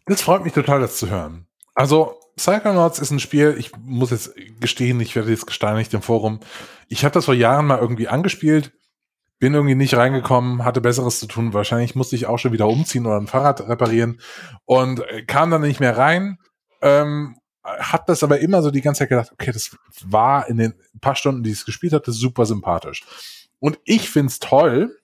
[0.06, 1.46] Das freut mich total, das zu hören.
[1.74, 6.40] Also, Psychonauts ist ein Spiel, ich muss jetzt gestehen, ich werde jetzt gesteinigt im Forum.
[6.88, 8.72] Ich habe das vor Jahren mal irgendwie angespielt,
[9.44, 11.52] bin irgendwie nicht reingekommen, hatte Besseres zu tun.
[11.52, 14.18] Wahrscheinlich musste ich auch schon wieder umziehen oder ein Fahrrad reparieren
[14.64, 16.38] und äh, kam dann nicht mehr rein.
[16.80, 20.72] Ähm, hat das aber immer so die ganze Zeit gedacht, okay, das war in den
[21.02, 23.04] paar Stunden, die ich es gespielt hatte, super sympathisch.
[23.60, 24.96] Und ich find's toll,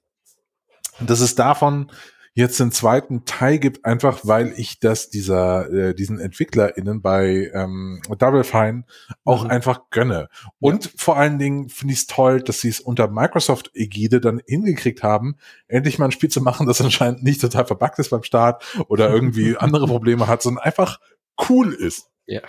[1.00, 1.92] dass es davon
[2.34, 8.00] jetzt einen zweiten Teil gibt, einfach weil ich das dieser äh, diesen EntwicklerInnen bei ähm,
[8.18, 8.84] Double Fine
[9.24, 9.50] auch mhm.
[9.50, 10.28] einfach gönne.
[10.60, 10.90] Und ja.
[10.96, 15.36] vor allen Dingen finde ich es toll, dass sie es unter Microsoft-Ägide dann hingekriegt haben,
[15.66, 19.10] endlich mal ein Spiel zu machen, das anscheinend nicht total verbuggt ist beim Start oder
[19.10, 21.00] irgendwie andere Probleme hat, sondern einfach
[21.48, 22.10] cool ist.
[22.26, 22.42] Ja.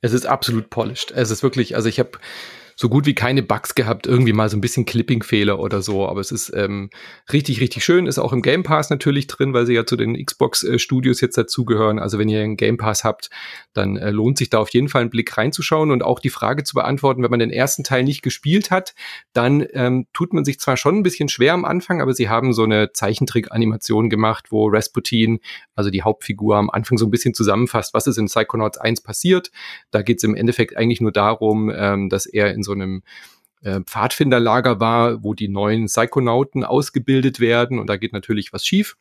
[0.00, 1.10] Es ist absolut polished.
[1.10, 2.12] Es ist wirklich, also ich habe
[2.80, 6.20] so gut wie keine Bugs gehabt, irgendwie mal so ein bisschen Clipping-Fehler oder so, aber
[6.20, 6.90] es ist ähm,
[7.32, 10.14] richtig, richtig schön, ist auch im Game Pass natürlich drin, weil sie ja zu den
[10.24, 11.98] Xbox-Studios jetzt dazugehören.
[11.98, 13.30] Also wenn ihr einen Game Pass habt,
[13.72, 16.62] dann äh, lohnt sich da auf jeden Fall einen Blick reinzuschauen und auch die Frage
[16.62, 18.94] zu beantworten, wenn man den ersten Teil nicht gespielt hat,
[19.32, 22.52] dann ähm, tut man sich zwar schon ein bisschen schwer am Anfang, aber sie haben
[22.52, 25.40] so eine Zeichentrick-Animation gemacht, wo Rasputin,
[25.74, 29.50] also die Hauptfigur, am Anfang so ein bisschen zusammenfasst, was ist in Psychonauts 1 passiert.
[29.90, 33.02] Da geht es im Endeffekt eigentlich nur darum, ähm, dass er in so einem
[33.62, 38.96] äh, Pfadfinderlager war, wo die neuen Psychonauten ausgebildet werden und da geht natürlich was schief.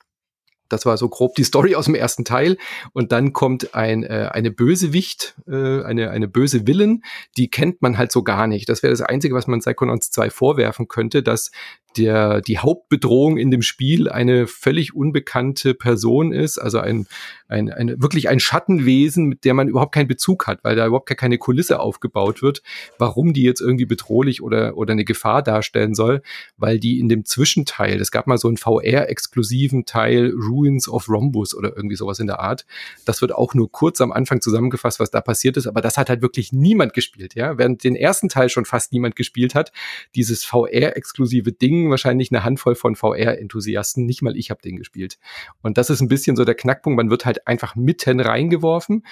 [0.69, 2.57] Das war so grob die Story aus dem ersten Teil.
[2.93, 7.03] Und dann kommt ein, äh, eine Bösewicht, äh, eine, eine böse Willen,
[7.37, 8.67] die kennt man halt so gar nicht.
[8.67, 11.51] Das wäre das Einzige, was man Psychonauts 2 vorwerfen könnte, dass
[11.97, 17.07] der, die Hauptbedrohung in dem Spiel eine völlig unbekannte Person ist, also ein,
[17.47, 21.07] ein, ein, wirklich ein Schattenwesen, mit der man überhaupt keinen Bezug hat, weil da überhaupt
[21.07, 22.61] gar keine Kulisse aufgebaut wird,
[22.97, 26.21] warum die jetzt irgendwie bedrohlich oder, oder eine Gefahr darstellen soll,
[26.57, 31.55] weil die in dem Zwischenteil, es gab mal so einen VR-exklusiven Teil, Ruins of Rhombus
[31.55, 32.65] oder irgendwie sowas in der Art,
[33.05, 36.09] das wird auch nur kurz am Anfang zusammengefasst, was da passiert ist, aber das hat
[36.09, 39.71] halt wirklich niemand gespielt, ja, während den ersten Teil schon fast niemand gespielt hat,
[40.15, 44.05] dieses VR-exklusive Ding, wahrscheinlich eine Handvoll von VR-Enthusiasten.
[44.05, 45.17] Nicht mal ich habe den gespielt.
[45.61, 46.97] Und das ist ein bisschen so der Knackpunkt.
[46.97, 49.03] Man wird halt einfach mitten reingeworfen.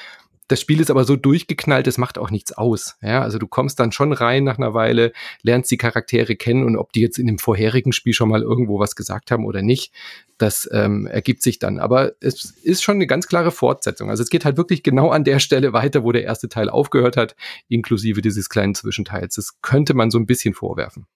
[0.47, 2.97] das Spiel ist aber so durchgeknallt, es macht auch nichts aus.
[3.01, 5.11] Ja, also du kommst dann schon rein nach einer Weile,
[5.41, 8.79] lernst die Charaktere kennen und ob die jetzt in dem vorherigen Spiel schon mal irgendwo
[8.79, 9.91] was gesagt haben oder nicht,
[10.37, 11.79] das ähm, ergibt sich dann.
[11.79, 14.09] Aber es ist schon eine ganz klare Fortsetzung.
[14.09, 17.17] Also es geht halt wirklich genau an der Stelle weiter, wo der erste Teil aufgehört
[17.17, 17.35] hat,
[17.67, 19.35] inklusive dieses kleinen Zwischenteils.
[19.35, 21.07] Das könnte man so ein bisschen vorwerfen.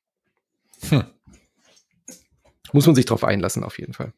[0.90, 1.04] Hm.
[2.72, 4.14] Muss man sich drauf einlassen, auf jeden Fall.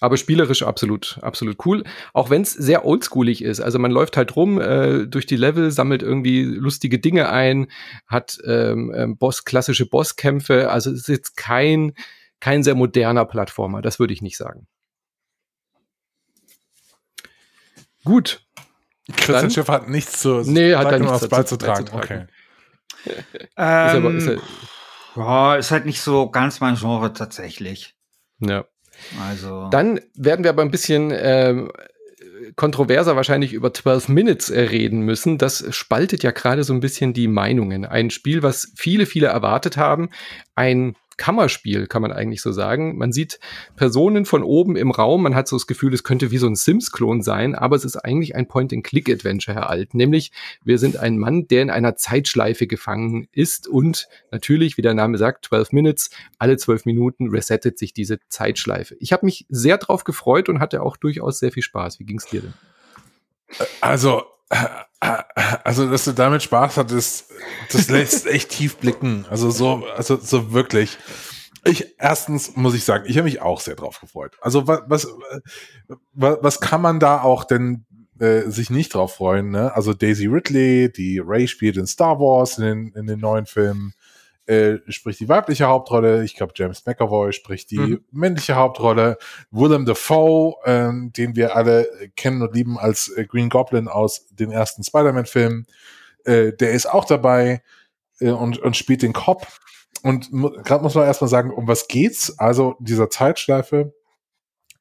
[0.00, 1.84] Aber spielerisch absolut, absolut cool.
[2.12, 3.60] Auch wenn es sehr oldschoolig ist.
[3.60, 7.68] Also man läuft halt rum äh, durch die Level, sammelt irgendwie lustige Dinge ein,
[8.06, 10.70] hat ähm, ähm, Boss, klassische Bosskämpfe.
[10.70, 11.92] Also es ist jetzt kein,
[12.40, 14.66] kein sehr moderner Plattformer, das würde ich nicht sagen.
[18.04, 18.44] Gut.
[19.16, 21.84] Christian Schiff hat nichts zu, nee, hat nichts dazu beizutragen.
[21.84, 22.28] beizutragen.
[23.04, 23.14] Okay.
[23.56, 24.42] Ähm, ist aber, ist,
[25.16, 27.94] ja, ist halt nicht so ganz mein Genre tatsächlich.
[28.40, 28.64] Ja.
[29.20, 29.68] Also.
[29.70, 31.66] Dann werden wir aber ein bisschen äh,
[32.56, 35.38] kontroverser wahrscheinlich über 12 Minutes äh, reden müssen.
[35.38, 37.84] Das spaltet ja gerade so ein bisschen die Meinungen.
[37.84, 40.10] Ein Spiel, was viele, viele erwartet haben.
[40.54, 42.96] Ein Kammerspiel, kann man eigentlich so sagen.
[42.96, 43.38] Man sieht
[43.76, 46.54] Personen von oben im Raum, man hat so das Gefühl, es könnte wie so ein
[46.54, 49.94] Sims-Klon sein, aber es ist eigentlich ein Point-and-Click-Adventure, Herr Alt.
[49.94, 50.32] Nämlich,
[50.64, 55.18] wir sind ein Mann, der in einer Zeitschleife gefangen ist und natürlich, wie der Name
[55.18, 58.96] sagt, 12 Minutes, alle 12 Minuten resettet sich diese Zeitschleife.
[59.00, 62.00] Ich habe mich sehr drauf gefreut und hatte auch durchaus sehr viel Spaß.
[62.00, 62.54] Wie ging es dir denn?
[63.80, 64.22] Also,
[65.64, 67.30] also, dass du damit Spaß hattest,
[67.72, 69.26] das lässt echt tief blicken.
[69.30, 70.98] Also so, also so wirklich.
[71.64, 74.36] Ich erstens muss ich sagen, ich habe mich auch sehr drauf gefreut.
[74.40, 75.06] Also was, was,
[76.12, 77.84] was kann man da auch denn
[78.18, 79.50] äh, sich nicht drauf freuen?
[79.50, 79.74] Ne?
[79.74, 83.94] Also Daisy Ridley, die Ray spielt in Star Wars in den, in den neuen Filmen
[84.46, 86.24] äh, spricht die weibliche Hauptrolle.
[86.24, 88.04] Ich glaube, James McAvoy spricht die mhm.
[88.10, 89.18] männliche Hauptrolle.
[89.50, 94.50] Willem Dafoe, äh, den wir alle kennen und lieben als äh, Green Goblin aus den
[94.50, 95.66] ersten Spider-Man-Filmen,
[96.24, 97.62] äh, der ist auch dabei
[98.20, 99.46] äh, und, und spielt den Cop.
[100.02, 100.30] Und
[100.64, 102.36] gerade muss man erstmal sagen, um was geht's?
[102.38, 103.94] Also dieser Zeitschleife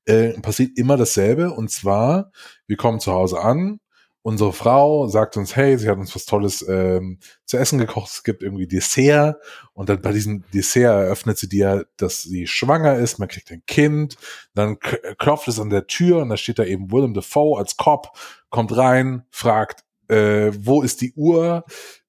[0.05, 1.51] äh, passiert immer dasselbe.
[1.51, 2.31] Und zwar,
[2.65, 3.79] wir kommen zu Hause an,
[4.23, 8.23] unsere Frau sagt uns, hey, sie hat uns was Tolles ähm, zu essen gekocht, es
[8.23, 9.37] gibt irgendwie Dessert.
[9.73, 13.63] Und dann bei diesem Dessert eröffnet sie dir, dass sie schwanger ist, man kriegt ein
[13.65, 14.17] Kind,
[14.53, 14.77] dann
[15.17, 18.09] klopft es an der Tür und da steht da eben Willem Dafoe als Cop,
[18.49, 21.63] kommt rein, fragt, äh, wo ist die Uhr?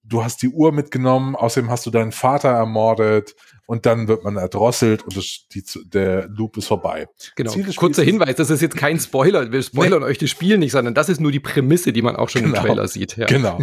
[0.05, 4.37] Du hast die Uhr mitgenommen, außerdem hast du deinen Vater ermordet, und dann wird man
[4.37, 7.07] erdrosselt und das, die, der Loop ist vorbei.
[7.37, 7.53] Genau.
[7.77, 9.53] Kurzer Hinweis, das ist jetzt kein Spoiler.
[9.53, 10.07] Wir spoilern nee.
[10.07, 12.59] euch das Spiel nicht, sondern das ist nur die Prämisse, die man auch schon genau.
[12.59, 13.17] im Trailer sieht.
[13.17, 13.27] Ja.
[13.27, 13.59] Genau.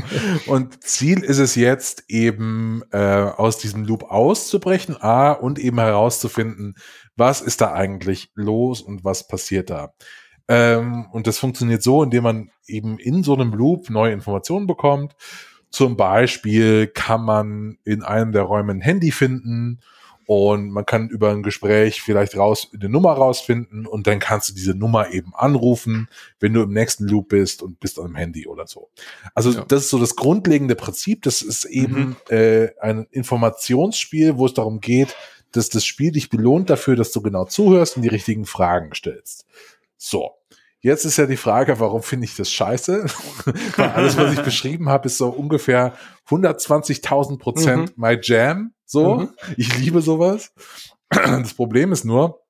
[0.48, 6.76] Und Ziel ist es jetzt eben äh, aus diesem Loop auszubrechen, A, und eben herauszufinden,
[7.16, 9.94] was ist da eigentlich los und was passiert da.
[10.48, 15.16] Ähm, und das funktioniert so, indem man eben in so einem Loop neue Informationen bekommt
[15.70, 19.80] zum Beispiel kann man in einem der Räume ein Handy finden
[20.26, 24.54] und man kann über ein Gespräch vielleicht raus eine Nummer rausfinden und dann kannst du
[24.54, 26.08] diese Nummer eben anrufen,
[26.40, 28.90] wenn du im nächsten Loop bist und bist am Handy oder so.
[29.34, 29.66] Also ja.
[29.68, 31.24] das ist so das grundlegende Prinzip.
[31.24, 32.36] Das ist eben mhm.
[32.36, 35.16] äh, ein Informationsspiel, wo es darum geht,
[35.52, 39.48] dass das Spiel dich belohnt dafür, dass du genau zuhörst und die richtigen Fragen stellst.
[39.98, 40.39] So.
[40.82, 43.06] Jetzt ist ja die Frage, warum finde ich das scheiße?
[43.76, 45.94] Weil alles, was ich beschrieben habe, ist so ungefähr
[46.30, 48.02] 120.000 Prozent mhm.
[48.02, 48.74] my jam.
[48.86, 49.30] So, mhm.
[49.58, 50.54] ich liebe sowas.
[51.10, 52.42] Das Problem ist nur,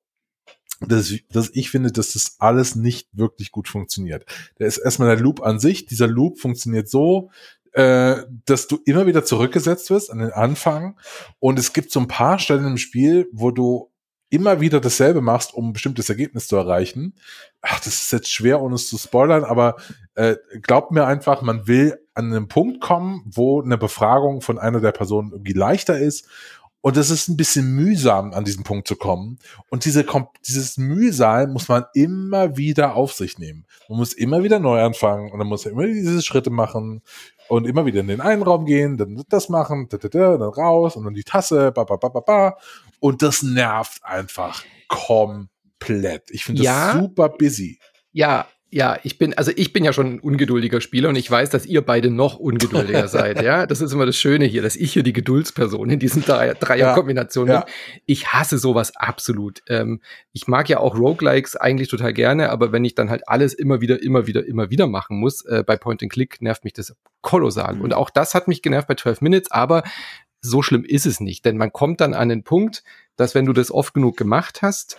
[0.80, 4.24] dass ich, dass ich finde, dass das alles nicht wirklich gut funktioniert.
[4.58, 5.86] Da ist erstmal der Loop an sich.
[5.86, 7.30] Dieser Loop funktioniert so,
[7.72, 8.16] äh,
[8.46, 10.98] dass du immer wieder zurückgesetzt wirst an den Anfang.
[11.38, 13.89] Und es gibt so ein paar Stellen im Spiel, wo du
[14.30, 17.14] immer wieder dasselbe machst, um ein bestimmtes Ergebnis zu erreichen.
[17.60, 19.76] Ach, das ist jetzt schwer, ohne es zu spoilern, aber
[20.14, 24.80] äh, glaubt mir einfach, man will an einen Punkt kommen, wo eine Befragung von einer
[24.80, 26.26] der Personen irgendwie leichter ist.
[26.82, 29.38] Und es ist ein bisschen mühsam, an diesen Punkt zu kommen.
[29.68, 30.06] Und diese,
[30.46, 33.66] dieses Mühsal muss man immer wieder auf sich nehmen.
[33.88, 37.02] Man muss immer wieder neu anfangen und dann muss man immer diese Schritte machen
[37.48, 41.14] und immer wieder in den einen Raum gehen, dann das machen, dann raus und dann
[41.14, 42.56] die Tasse, ba, ba, ba, ba, ba.
[43.00, 46.30] Und das nervt einfach komplett.
[46.30, 47.78] Ich finde das ja, super busy.
[48.12, 51.50] Ja, ja, ich bin, also ich bin ja schon ein ungeduldiger Spieler und ich weiß,
[51.50, 53.66] dass ihr beide noch ungeduldiger seid, ja.
[53.66, 57.60] Das ist immer das Schöne hier, dass ich hier die Geduldsperson in diesen Dreier-Kombinationen ja,
[57.62, 57.74] bin.
[58.06, 59.60] Ich hasse sowas absolut.
[59.66, 60.00] Ähm,
[60.32, 63.80] ich mag ja auch Roguelikes eigentlich total gerne, aber wenn ich dann halt alles immer
[63.80, 66.94] wieder, immer wieder, immer wieder machen muss, äh, bei Point and Click nervt mich das
[67.22, 67.74] kolossal.
[67.74, 67.80] Mhm.
[67.82, 69.82] Und auch das hat mich genervt bei 12 Minutes, aber
[70.40, 72.82] so schlimm ist es nicht, denn man kommt dann an den Punkt,
[73.16, 74.96] dass wenn du das oft genug gemacht hast,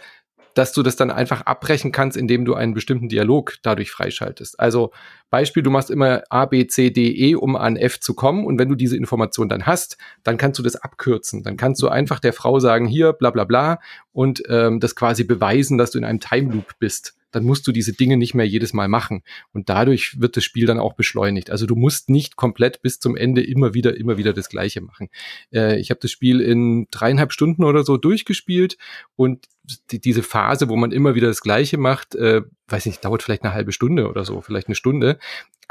[0.54, 4.60] dass du das dann einfach abbrechen kannst, indem du einen bestimmten Dialog dadurch freischaltest.
[4.60, 4.92] Also
[5.30, 8.46] Beispiel, du machst immer A, B, C, D, E, um an F zu kommen.
[8.46, 11.44] Und wenn du diese Information dann hast, dann kannst du das abkürzen.
[11.44, 13.80] Dann kannst du einfach der Frau sagen, hier, bla bla bla,
[14.12, 17.72] und ähm, das quasi beweisen, dass du in einem Time Loop bist dann musst du
[17.72, 19.24] diese Dinge nicht mehr jedes Mal machen.
[19.54, 21.50] Und dadurch wird das Spiel dann auch beschleunigt.
[21.50, 25.10] Also du musst nicht komplett bis zum Ende immer wieder, immer wieder das Gleiche machen.
[25.54, 28.78] Äh, ich habe das Spiel in dreieinhalb Stunden oder so durchgespielt
[29.16, 29.48] und
[29.92, 33.44] die, diese Phase, wo man immer wieder das Gleiche macht, äh, weiß nicht, dauert vielleicht
[33.44, 35.20] eine halbe Stunde oder so, vielleicht eine Stunde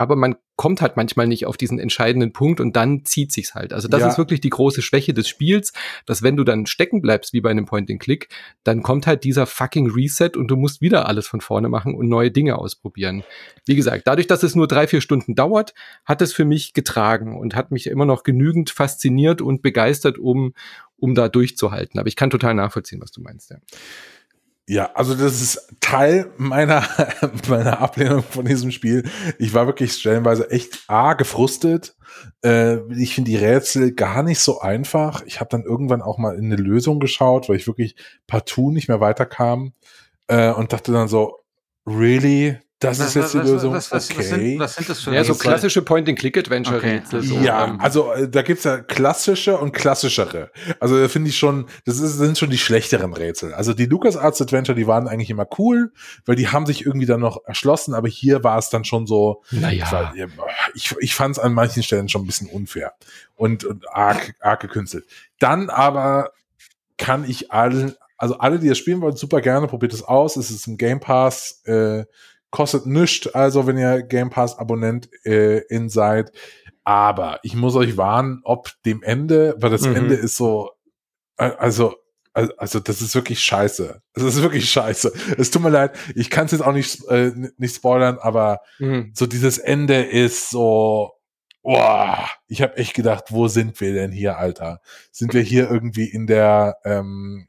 [0.00, 3.74] aber man kommt halt manchmal nicht auf diesen entscheidenden Punkt und dann zieht sich's halt.
[3.74, 4.09] Also das ja.
[4.09, 5.74] ist wirklich die große Schwäche des Spiels,
[6.07, 8.29] dass wenn du dann stecken bleibst wie bei einem Point-and-Click,
[8.64, 12.09] dann kommt halt dieser fucking Reset und du musst wieder alles von vorne machen und
[12.09, 13.24] neue Dinge ausprobieren.
[13.66, 15.74] Wie gesagt, dadurch, dass es nur drei, vier Stunden dauert,
[16.07, 20.55] hat es für mich getragen und hat mich immer noch genügend fasziniert und begeistert, um,
[21.00, 21.98] um da durchzuhalten.
[21.98, 23.56] Aber ich kann total nachvollziehen, was du meinst, ja.
[24.68, 26.86] Ja, also das ist Teil meiner,
[27.48, 29.02] meiner Ablehnung von diesem Spiel.
[29.40, 31.96] Ich war wirklich stellenweise echt a gefrustet.
[32.44, 35.22] Äh, ich finde die Rätsel gar nicht so einfach.
[35.26, 37.96] Ich habe dann irgendwann auch mal in eine Lösung geschaut, weil ich wirklich
[38.28, 39.72] partout nicht mehr weiterkam
[40.28, 41.40] äh, und dachte dann so,
[41.84, 42.58] really?
[42.80, 43.74] Das was, ist jetzt was, die Lösung.
[43.74, 44.18] Was, was, okay.
[44.18, 46.78] was, sind, was sind das für Ja, so klassische Point-and-Click-Adventure.
[46.78, 47.02] Okay.
[47.10, 47.78] So, ja, ähm.
[47.78, 50.50] also äh, da gibt's ja klassische und klassischere.
[50.80, 53.52] Also da finde ich schon, das ist, sind schon die schlechteren Rätsel.
[53.52, 55.92] Also die LucasArts Adventure, die waren eigentlich immer cool,
[56.24, 59.42] weil die haben sich irgendwie dann noch erschlossen, aber hier war es dann schon so,
[59.50, 60.14] naja.
[60.74, 62.94] ich, ich fand es an manchen Stellen schon ein bisschen unfair
[63.36, 65.04] und, und arg, arg gekünstelt.
[65.38, 66.32] Dann aber
[66.96, 70.36] kann ich alle, also alle, die das spielen wollen, super gerne, probiert es aus.
[70.36, 72.04] Es ist im Game Pass, äh,
[72.50, 76.32] kostet nichts, also wenn ihr Game Pass Abonnent äh, in seid.
[76.84, 79.96] Aber ich muss euch warnen, ob dem Ende, weil das mhm.
[79.96, 80.70] Ende ist so,
[81.36, 81.94] also,
[82.32, 84.02] also das ist wirklich scheiße.
[84.14, 85.12] Das ist wirklich scheiße.
[85.38, 89.12] Es tut mir leid, ich kann es jetzt auch nicht, äh, nicht spoilern, aber mhm.
[89.14, 91.12] so dieses Ende ist so,
[91.62, 94.80] Boah, ich habe echt gedacht, wo sind wir denn hier, Alter?
[95.12, 97.48] Sind wir hier irgendwie in der ähm,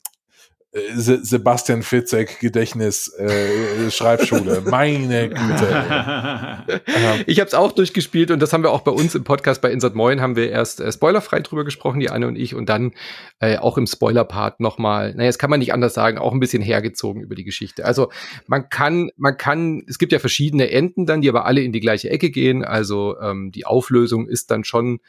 [0.73, 4.61] Sebastian Fitzek Gedächtnis äh, Schreibschule.
[4.65, 6.63] Meine Güte.
[7.27, 9.69] ich habe es auch durchgespielt und das haben wir auch bei uns im Podcast bei
[9.69, 12.93] Insert Moin haben wir erst äh, spoilerfrei drüber gesprochen, die Anne und ich, und dann
[13.39, 16.63] äh, auch im Spoiler-Part nochmal, naja, das kann man nicht anders sagen, auch ein bisschen
[16.63, 17.83] hergezogen über die Geschichte.
[17.83, 18.09] Also
[18.47, 21.81] man kann, man kann, es gibt ja verschiedene Enden dann, die aber alle in die
[21.81, 22.63] gleiche Ecke gehen.
[22.63, 25.01] Also ähm, die Auflösung ist dann schon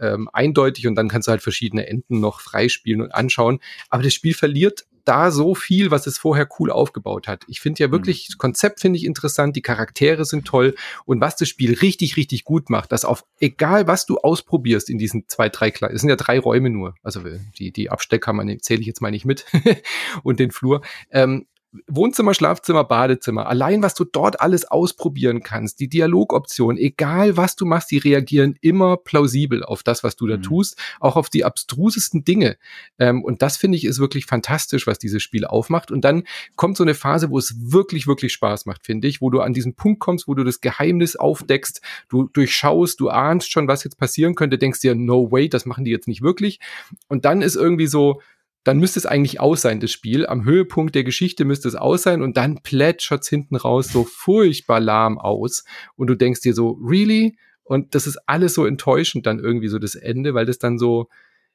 [0.00, 3.60] ähm, eindeutig und dann kannst du halt verschiedene Enden noch freispielen und anschauen.
[3.90, 7.44] Aber das Spiel verliert da so viel, was es vorher cool aufgebaut hat.
[7.48, 7.92] Ich finde ja mhm.
[7.92, 12.16] wirklich, das Konzept finde ich interessant, die Charaktere sind toll und was das Spiel richtig,
[12.16, 16.00] richtig gut macht, dass auf egal was du ausprobierst in diesen zwei, drei kleinen, es
[16.00, 17.22] sind ja drei Räume nur, also
[17.58, 19.46] die, die Abstellkammer zähle ich jetzt mal nicht mit
[20.22, 21.46] und den Flur, ähm,
[21.86, 27.64] Wohnzimmer, Schlafzimmer, Badezimmer, allein was du dort alles ausprobieren kannst, die Dialogoptionen, egal was du
[27.64, 30.42] machst, die reagieren immer plausibel auf das, was du da mhm.
[30.42, 32.58] tust, auch auf die abstrusesten Dinge.
[32.98, 35.90] Ähm, und das finde ich ist wirklich fantastisch, was dieses Spiel aufmacht.
[35.90, 36.24] Und dann
[36.56, 39.54] kommt so eine Phase, wo es wirklich, wirklich Spaß macht, finde ich, wo du an
[39.54, 41.80] diesen Punkt kommst, wo du das Geheimnis aufdeckst,
[42.10, 45.84] du durchschaust, du ahnst schon, was jetzt passieren könnte, denkst dir, no way, das machen
[45.84, 46.60] die jetzt nicht wirklich.
[47.08, 48.20] Und dann ist irgendwie so,
[48.64, 50.26] dann müsste es eigentlich aus sein, das Spiel.
[50.26, 54.80] Am Höhepunkt der Geschichte müsste es aus sein und dann plätschert's hinten raus so furchtbar
[54.80, 55.64] lahm aus.
[55.96, 57.36] Und du denkst dir so, really?
[57.64, 61.08] Und das ist alles so enttäuschend dann irgendwie so das Ende, weil das dann so,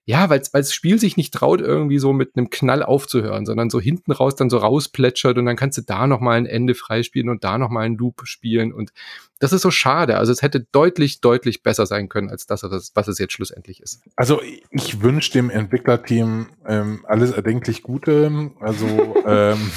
[0.08, 3.82] ja, weil das Spiel sich nicht traut, irgendwie so mit einem Knall aufzuhören, sondern so
[3.82, 7.44] hinten raus dann so rausplätschert und dann kannst du da nochmal ein Ende freispielen und
[7.44, 8.94] da nochmal ein Loop spielen und
[9.40, 10.18] das ist so schade.
[10.18, 14.02] Also es hätte deutlich, deutlich besser sein können, als das, was es jetzt schlussendlich ist.
[14.16, 14.42] Also
[14.72, 18.88] ich wünsche dem Entwicklerteam ähm, alles erdenklich Gute, also
[19.28, 19.72] ähm,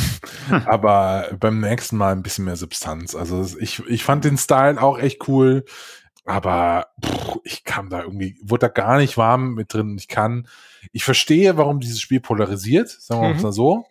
[0.65, 3.17] aber beim nächsten Mal ein bisschen mehr Substanz.
[3.17, 5.65] Also ich, ich fand den Style auch echt cool.
[6.31, 9.97] Aber pff, ich kam da irgendwie, wurde da gar nicht warm mit drin.
[9.99, 10.47] Ich kann,
[10.93, 13.43] ich verstehe, warum dieses Spiel polarisiert, sagen wir mhm.
[13.43, 13.85] mal so.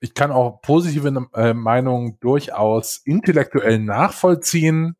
[0.00, 4.96] Ich kann auch positive äh, Meinungen durchaus intellektuell nachvollziehen,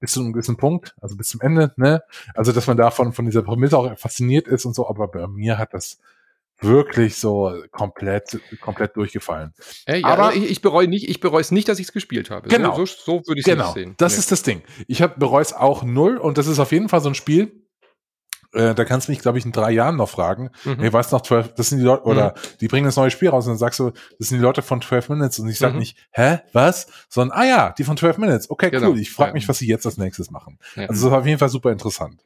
[0.00, 2.02] bis zu einem gewissen Punkt, also bis zum Ende, ne?
[2.34, 5.56] Also, dass man davon, von dieser Prämisse auch fasziniert ist und so, aber bei mir
[5.56, 5.98] hat das
[6.60, 9.52] wirklich so komplett, komplett durchgefallen.
[9.86, 12.30] Äh, ja, aber ich, ich bereue nicht, ich bereue es nicht, dass ich es gespielt
[12.30, 12.48] habe.
[12.48, 12.74] Genau.
[12.76, 13.72] So, so, würde ich es genau.
[13.72, 13.94] sehen.
[13.98, 14.18] Das nee.
[14.18, 14.62] ist das Ding.
[14.86, 17.52] Ich bereue es auch null und das ist auf jeden Fall so ein Spiel,
[18.52, 20.50] äh, da kannst du mich, glaube ich, in drei Jahren noch fragen.
[20.64, 20.78] Mhm.
[20.78, 22.58] Hey, weißt noch 12, das sind die Leute, oder mhm.
[22.60, 24.80] die bringen das neue Spiel raus und dann sagst du, das sind die Leute von
[24.80, 25.80] 12 Minutes und ich sage mhm.
[25.80, 26.86] nicht, hä, was?
[27.08, 28.50] Sondern, ah ja, die von 12 Minutes.
[28.50, 28.90] Okay, genau.
[28.90, 28.98] cool.
[28.98, 29.34] Ich frage ja.
[29.34, 30.58] mich, was sie jetzt als nächstes machen.
[30.76, 30.82] Ja.
[30.82, 32.22] Also das ist auf jeden Fall super interessant.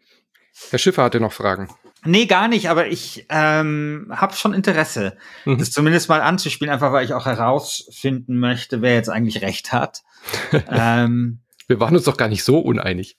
[0.71, 1.69] Der Schiffer hatte noch Fragen.
[2.05, 5.59] Nee, gar nicht, aber ich ähm, habe schon Interesse, mhm.
[5.59, 10.03] das zumindest mal anzuspielen, einfach weil ich auch herausfinden möchte, wer jetzt eigentlich recht hat.
[10.69, 13.19] ähm, Wir waren uns doch gar nicht so uneinig.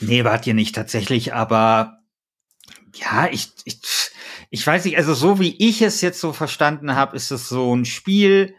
[0.00, 1.98] Nee, wart ihr nicht tatsächlich, aber
[2.94, 3.80] ja, ich, ich,
[4.48, 7.74] ich weiß nicht, also so wie ich es jetzt so verstanden habe, ist es so
[7.74, 8.54] ein Spiel,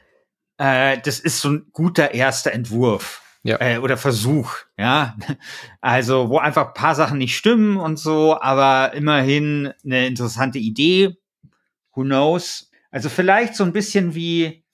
[0.57, 3.61] äh, das ist so ein guter erster Entwurf ja.
[3.61, 5.15] Äh, oder Versuch, ja.
[5.79, 11.17] Also, wo einfach paar Sachen nicht stimmen und so, aber immerhin eine interessante Idee.
[11.93, 12.71] Who knows?
[12.89, 14.65] Also vielleicht so ein bisschen wie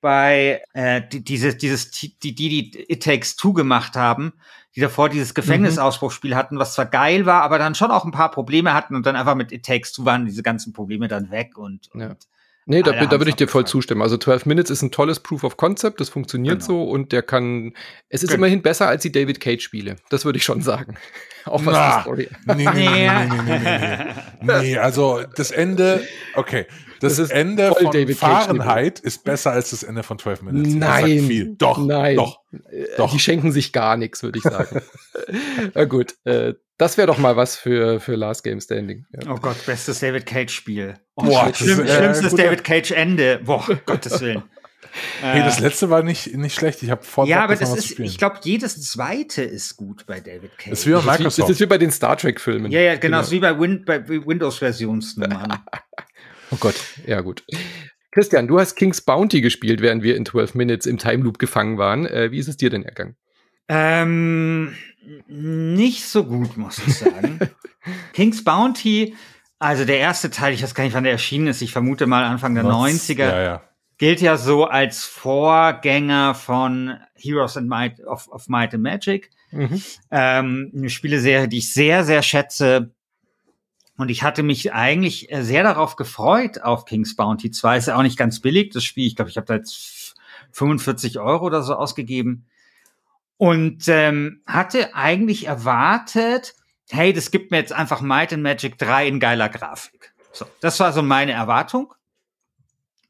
[0.00, 4.32] bei äh, die, dieses, dieses, die, die, die It Takes Two gemacht haben,
[4.74, 8.30] die davor dieses Gefängnisausbruchspiel hatten, was zwar geil war, aber dann schon auch ein paar
[8.30, 11.56] Probleme hatten und dann einfach mit It Takes Two waren diese ganzen Probleme dann weg
[11.56, 12.16] und, und ja.
[12.68, 14.02] Nee, da, da würde ich dir voll zustimmen.
[14.02, 16.66] Also 12 Minutes ist ein tolles Proof of Concept, das funktioniert genau.
[16.66, 17.74] so und der kann,
[18.08, 18.38] es ist genau.
[18.38, 19.96] immerhin besser als die David Cage Spiele.
[20.10, 20.96] Das würde ich schon sagen.
[21.44, 22.28] Auch was Na, die Story.
[22.46, 24.04] Nee, nee, nee, nee, nee, nee,
[24.42, 24.58] nee.
[24.62, 26.02] nee, also das Ende,
[26.34, 26.66] okay,
[27.00, 30.74] das, das Ende von David Fahrenheit ist besser als das Ende von 12 Minutes.
[30.74, 32.40] Nein, doch, nein, doch,
[32.96, 33.12] doch.
[33.12, 34.82] Die schenken sich gar nichts, würde ich sagen.
[35.74, 39.06] Na gut, äh, das wäre doch mal was für, für Last Game Standing.
[39.12, 39.32] Ja.
[39.32, 40.94] Oh Gott, bestes David Cage-Spiel.
[41.14, 43.40] Oh, Boah, schlimm, ist, äh, schlimmstes David Cage-Ende.
[43.44, 44.42] Boah, Gottes Willen.
[45.20, 46.82] Hey, das letzte war nicht, nicht schlecht.
[46.82, 50.56] Ich habe voll Ja, aber das ist, ich glaube, jedes zweite ist gut bei David
[50.56, 50.70] Cage.
[50.70, 51.38] Das ist wie bei Microsoft.
[51.38, 52.70] Das ist wie bei den Star Trek-Filmen.
[52.70, 53.18] Ja, ja, genau.
[53.20, 53.30] genau.
[53.30, 55.58] wie bei, Win bei Windows-Versionsnummern.
[56.50, 57.44] oh Gott, ja, gut.
[58.12, 61.76] Christian, du hast King's Bounty gespielt, während wir in 12 Minutes im Time Loop gefangen
[61.76, 62.06] waren.
[62.06, 63.16] Äh, wie ist es dir denn ergangen?
[63.68, 64.74] Ähm,
[65.28, 67.38] nicht so gut, muss ich sagen.
[68.12, 69.14] King's Bounty,
[69.58, 72.24] also der erste Teil, ich weiß gar nicht, wann der erschienen ist, ich vermute mal
[72.24, 72.74] Anfang der Was?
[72.74, 73.18] 90er.
[73.18, 73.62] Ja, ja.
[73.98, 79.30] Gilt ja so als Vorgänger von Heroes and Might of, of Might and Magic.
[79.52, 79.82] Mhm.
[80.10, 82.92] Ähm, eine Spieleserie, die ich sehr, sehr schätze.
[83.96, 87.78] Und ich hatte mich eigentlich sehr darauf gefreut auf King's Bounty 2.
[87.78, 89.06] Ist ja auch nicht ganz billig, das Spiel.
[89.06, 90.14] Ich glaube, ich habe da jetzt
[90.52, 92.44] 45 Euro oder so ausgegeben
[93.38, 96.54] und ähm, hatte eigentlich erwartet,
[96.90, 100.14] hey, das gibt mir jetzt einfach Might and Magic 3 in geiler Grafik.
[100.32, 101.92] So, das war so meine Erwartung.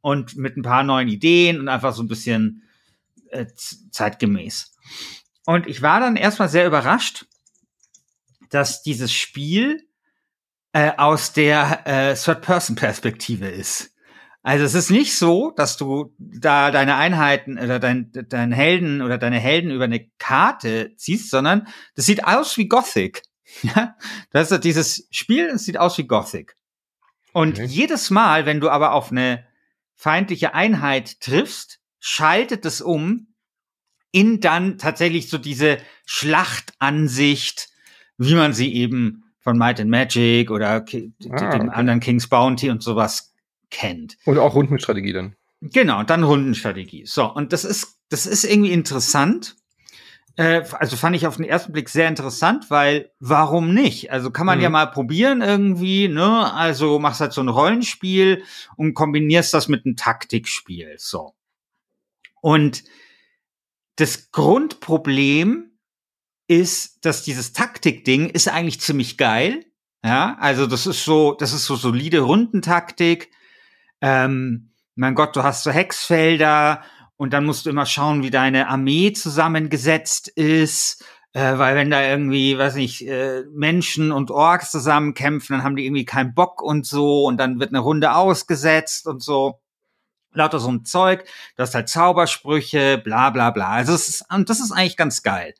[0.01, 2.62] Und mit ein paar neuen Ideen und einfach so ein bisschen
[3.31, 3.47] äh,
[3.91, 4.72] zeitgemäß.
[5.47, 7.27] Und ich war dann erstmal sehr überrascht,
[8.51, 9.89] dass dieses Spiel
[10.72, 13.95] äh, aus der äh, Third-Person-Perspektive ist.
[14.47, 19.18] Also es ist nicht so, dass du da deine Einheiten oder dein, dein Helden oder
[19.18, 21.66] deine Helden über eine Karte ziehst, sondern
[21.97, 23.22] das sieht aus wie Gothic.
[23.62, 23.97] Ja,
[24.30, 26.57] das ist dieses Spiel, es sieht aus wie Gothic.
[27.32, 27.64] Und okay.
[27.64, 29.44] jedes Mal, wenn du aber auf eine
[29.94, 33.28] feindliche Einheit triffst, schaltet es um
[34.12, 37.68] in dann tatsächlich so diese Schlachtansicht,
[38.16, 41.68] wie man sie eben von Might and Magic oder ah, dem okay.
[41.70, 43.32] anderen King's Bounty und sowas
[43.70, 44.16] kennt.
[44.24, 45.36] Und auch Rundenstrategie dann.
[45.60, 47.06] Genau, dann Rundenstrategie.
[47.06, 49.56] So, und das ist, das ist irgendwie interessant.
[50.36, 54.12] Äh, also fand ich auf den ersten Blick sehr interessant, weil warum nicht?
[54.12, 54.64] Also kann man mhm.
[54.64, 56.52] ja mal probieren irgendwie, ne?
[56.52, 58.42] Also machst halt so ein Rollenspiel
[58.76, 60.94] und kombinierst das mit einem Taktikspiel.
[60.98, 61.34] So.
[62.42, 62.84] Und
[63.96, 65.70] das Grundproblem
[66.48, 69.64] ist, dass dieses Taktikding ist eigentlich ziemlich geil.
[70.04, 73.30] Ja, also das ist so, das ist so solide Rundentaktik
[74.01, 76.82] ähm, mein Gott, du hast so Hexfelder
[77.16, 81.05] und dann musst du immer schauen, wie deine Armee zusammengesetzt ist.
[81.32, 85.76] Äh, weil wenn da irgendwie, weiß nicht, äh, Menschen und Orks zusammen kämpfen, dann haben
[85.76, 89.61] die irgendwie keinen Bock und so und dann wird eine Runde ausgesetzt und so.
[90.32, 91.24] Lauter so ein Zeug,
[91.57, 93.68] das halt Zaubersprüche, bla bla bla.
[93.68, 95.55] Also es ist, und das ist eigentlich ganz geil.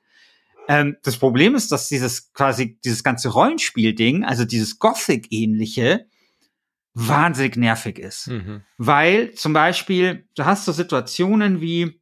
[0.69, 6.07] Ähm, das Problem ist, dass dieses quasi, dieses ganze Rollenspiel-Ding, also dieses Gothic-ähnliche,
[6.97, 8.29] wahnsinnig nervig ist.
[8.29, 8.63] Mhm.
[8.79, 12.01] Weil zum Beispiel, du hast so Situationen wie,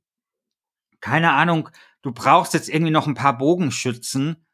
[1.01, 1.69] keine Ahnung,
[2.03, 4.45] du brauchst jetzt irgendwie noch ein paar Bogenschützen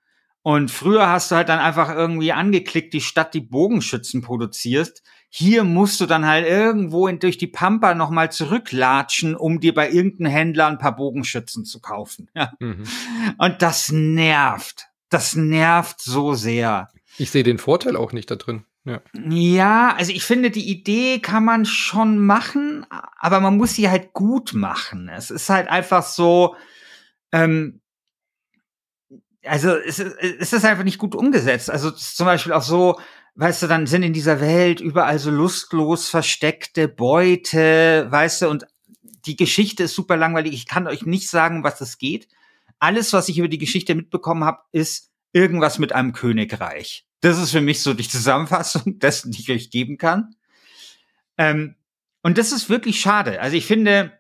[0.43, 5.03] und früher hast du halt dann einfach irgendwie angeklickt, die Stadt, die Bogenschützen produzierst.
[5.29, 9.91] Hier musst du dann halt irgendwo in, durch die Pampa nochmal zurücklatschen, um dir bei
[9.91, 12.31] irgendeinem Händler ein paar Bogenschützen zu kaufen.
[12.35, 12.53] Ja.
[12.59, 12.85] Mhm.
[13.37, 14.87] Und das nervt.
[15.11, 16.89] Das nervt so sehr.
[17.19, 18.65] Ich sehe den Vorteil auch nicht da drin.
[18.85, 19.03] Ja.
[19.29, 22.87] ja, also ich finde, die Idee kann man schon machen,
[23.19, 25.11] aber man muss sie halt gut machen.
[25.11, 26.57] Es ist halt einfach so,
[27.31, 27.81] ähm,
[29.45, 31.71] also es, es ist einfach nicht gut umgesetzt.
[31.71, 32.99] Also zum Beispiel auch so,
[33.35, 38.67] weißt du, dann sind in dieser Welt überall so lustlos versteckte Beute, weißt du, und
[39.27, 40.55] die Geschichte ist super langweilig.
[40.55, 42.29] Ich kann euch nicht sagen, was es geht.
[42.79, 47.07] Alles, was ich über die Geschichte mitbekommen habe, ist irgendwas mit einem Königreich.
[47.21, 50.35] Das ist für mich so die Zusammenfassung dessen, die ich euch geben kann.
[51.39, 51.77] Ähm,
[52.23, 53.41] und das ist wirklich schade.
[53.41, 54.13] Also ich finde,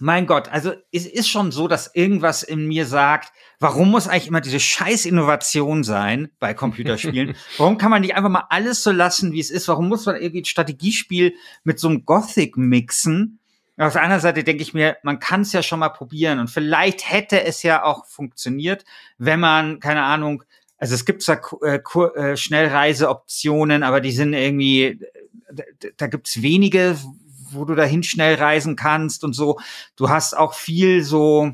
[0.00, 4.28] mein Gott, also es ist schon so, dass irgendwas in mir sagt, warum muss eigentlich
[4.28, 7.34] immer diese scheiß Innovation sein bei Computerspielen?
[7.56, 9.66] warum kann man nicht einfach mal alles so lassen, wie es ist?
[9.68, 13.40] Warum muss man irgendwie ein Strategiespiel mit so einem Gothic mixen?
[13.78, 16.50] Auf der anderen Seite denke ich mir, man kann es ja schon mal probieren und
[16.50, 18.84] vielleicht hätte es ja auch funktioniert,
[19.18, 20.42] wenn man, keine Ahnung,
[20.78, 25.00] also es gibt zwar äh, äh, Schnellreiseoptionen, aber die sind irgendwie,
[25.52, 25.62] da,
[25.96, 26.98] da gibt's wenige,
[27.50, 29.58] wo du dahin schnell reisen kannst und so.
[29.96, 31.52] Du hast auch viel so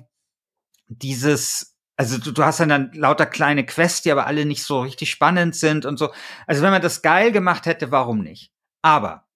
[0.89, 4.81] dieses, also du, du hast dann, dann lauter kleine Quests, die aber alle nicht so
[4.81, 6.11] richtig spannend sind und so.
[6.47, 8.51] Also wenn man das geil gemacht hätte, warum nicht?
[8.83, 9.27] Aber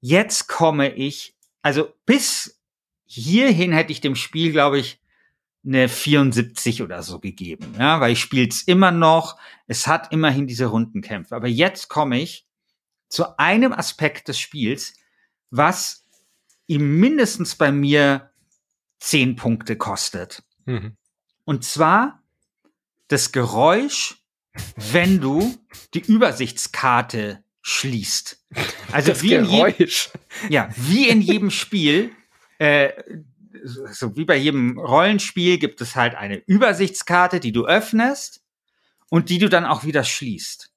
[0.00, 2.60] jetzt komme ich, also bis
[3.04, 5.00] hierhin hätte ich dem Spiel, glaube ich,
[5.64, 9.38] eine 74 oder so gegeben, ja, weil ich spiele es immer noch.
[9.66, 11.36] Es hat immerhin diese Rundenkämpfe.
[11.36, 12.46] Aber jetzt komme ich
[13.08, 14.94] zu einem Aspekt des Spiels,
[15.50, 16.06] was
[16.66, 18.30] ihm mindestens bei mir
[19.00, 20.42] zehn Punkte kostet.
[20.64, 20.96] Mhm.
[21.44, 22.22] Und zwar
[23.08, 24.24] das Geräusch,
[24.76, 25.58] wenn du
[25.94, 28.39] die Übersichtskarte schließt.
[28.92, 30.10] Also das wie Geräusch.
[30.12, 32.10] in jedem, ja, wie in jedem Spiel,
[32.58, 32.90] äh,
[33.90, 38.42] so wie bei jedem Rollenspiel gibt es halt eine Übersichtskarte, die du öffnest
[39.08, 40.72] und die du dann auch wieder schließt.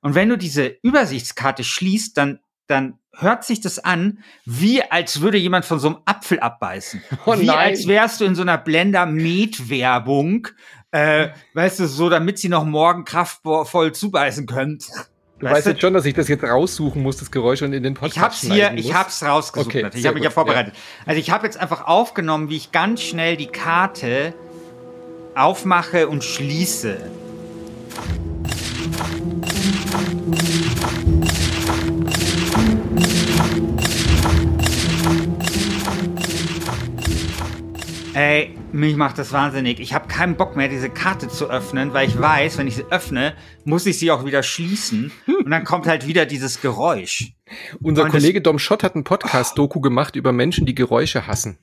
[0.00, 5.36] Und wenn du diese Übersichtskarte schließt, dann dann hört sich das an, wie als würde
[5.36, 7.02] jemand von so einem Apfel abbeißen.
[7.26, 10.48] Oh wie als wärst du in so einer Blender-Met-Werbung,
[10.90, 14.78] äh, weißt du, so damit sie noch morgen kraftvoll zubeißen können.
[15.42, 17.82] Du weißt, weißt jetzt schon, dass ich das jetzt raussuchen muss, das Geräusch und in
[17.82, 19.74] den Podcast Ich hab's hier, ich hab's rausgesucht.
[19.74, 20.72] Okay, ich habe mich ja vorbereitet.
[20.74, 20.80] Ja.
[21.06, 24.34] Also ich habe jetzt einfach aufgenommen, wie ich ganz schnell die Karte
[25.34, 26.96] aufmache und schließe.
[38.14, 39.80] Ey, mich macht das wahnsinnig.
[39.80, 42.84] Ich habe keinen Bock mehr, diese Karte zu öffnen, weil ich weiß, wenn ich sie
[42.90, 43.34] öffne,
[43.64, 45.10] muss ich sie auch wieder schließen.
[45.26, 47.32] Und dann kommt halt wieder dieses Geräusch.
[47.80, 49.80] Unser und Kollege Dom Schott hat einen Podcast-Doku oh.
[49.80, 51.58] gemacht über Menschen, die Geräusche hassen.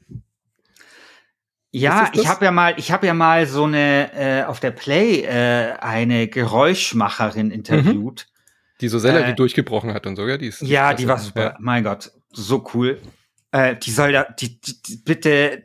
[1.71, 5.21] Ja, ich habe ja mal, ich habe ja mal so eine äh, auf der Play
[5.21, 8.77] äh, eine Geräuschmacherin interviewt, mhm.
[8.81, 10.63] die so Sellerie äh, durchgebrochen hat und so, ja, die ist.
[10.63, 11.43] Ja, die war super.
[11.43, 11.57] Ja.
[11.59, 12.99] Mein Gott, so cool.
[13.51, 15.63] Äh, die soll da, die, die, die bitte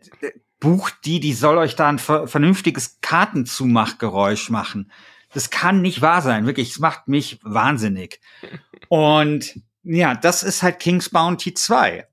[0.60, 4.90] bucht die, die soll euch da ein vernünftiges Kartenzumachgeräusch machen.
[5.34, 6.70] Das kann nicht wahr sein, wirklich.
[6.70, 8.20] Es macht mich wahnsinnig.
[8.88, 12.06] Und ja, das ist halt King's Bounty 2.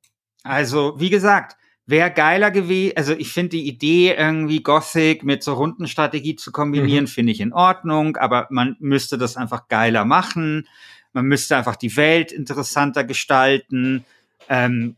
[0.44, 2.98] Also, wie gesagt, wäre geiler gewesen.
[2.98, 7.10] Also, ich finde die Idee, irgendwie Gothic mit so Rundenstrategie zu kombinieren, mhm.
[7.10, 10.68] finde ich in Ordnung, aber man müsste das einfach geiler machen.
[11.14, 14.04] Man müsste einfach die Welt interessanter gestalten.
[14.50, 14.96] Ähm,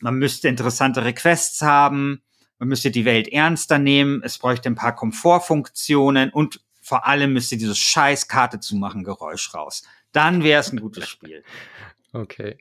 [0.00, 2.22] man müsste interessantere Quests haben
[2.58, 7.56] man müsste die Welt ernster nehmen, es bräuchte ein paar Komfortfunktionen und vor allem müsste
[7.56, 9.82] dieses scheiß Karte zumachen Geräusch raus.
[10.12, 11.44] Dann wäre es ein gutes Spiel.
[12.14, 12.56] Okay.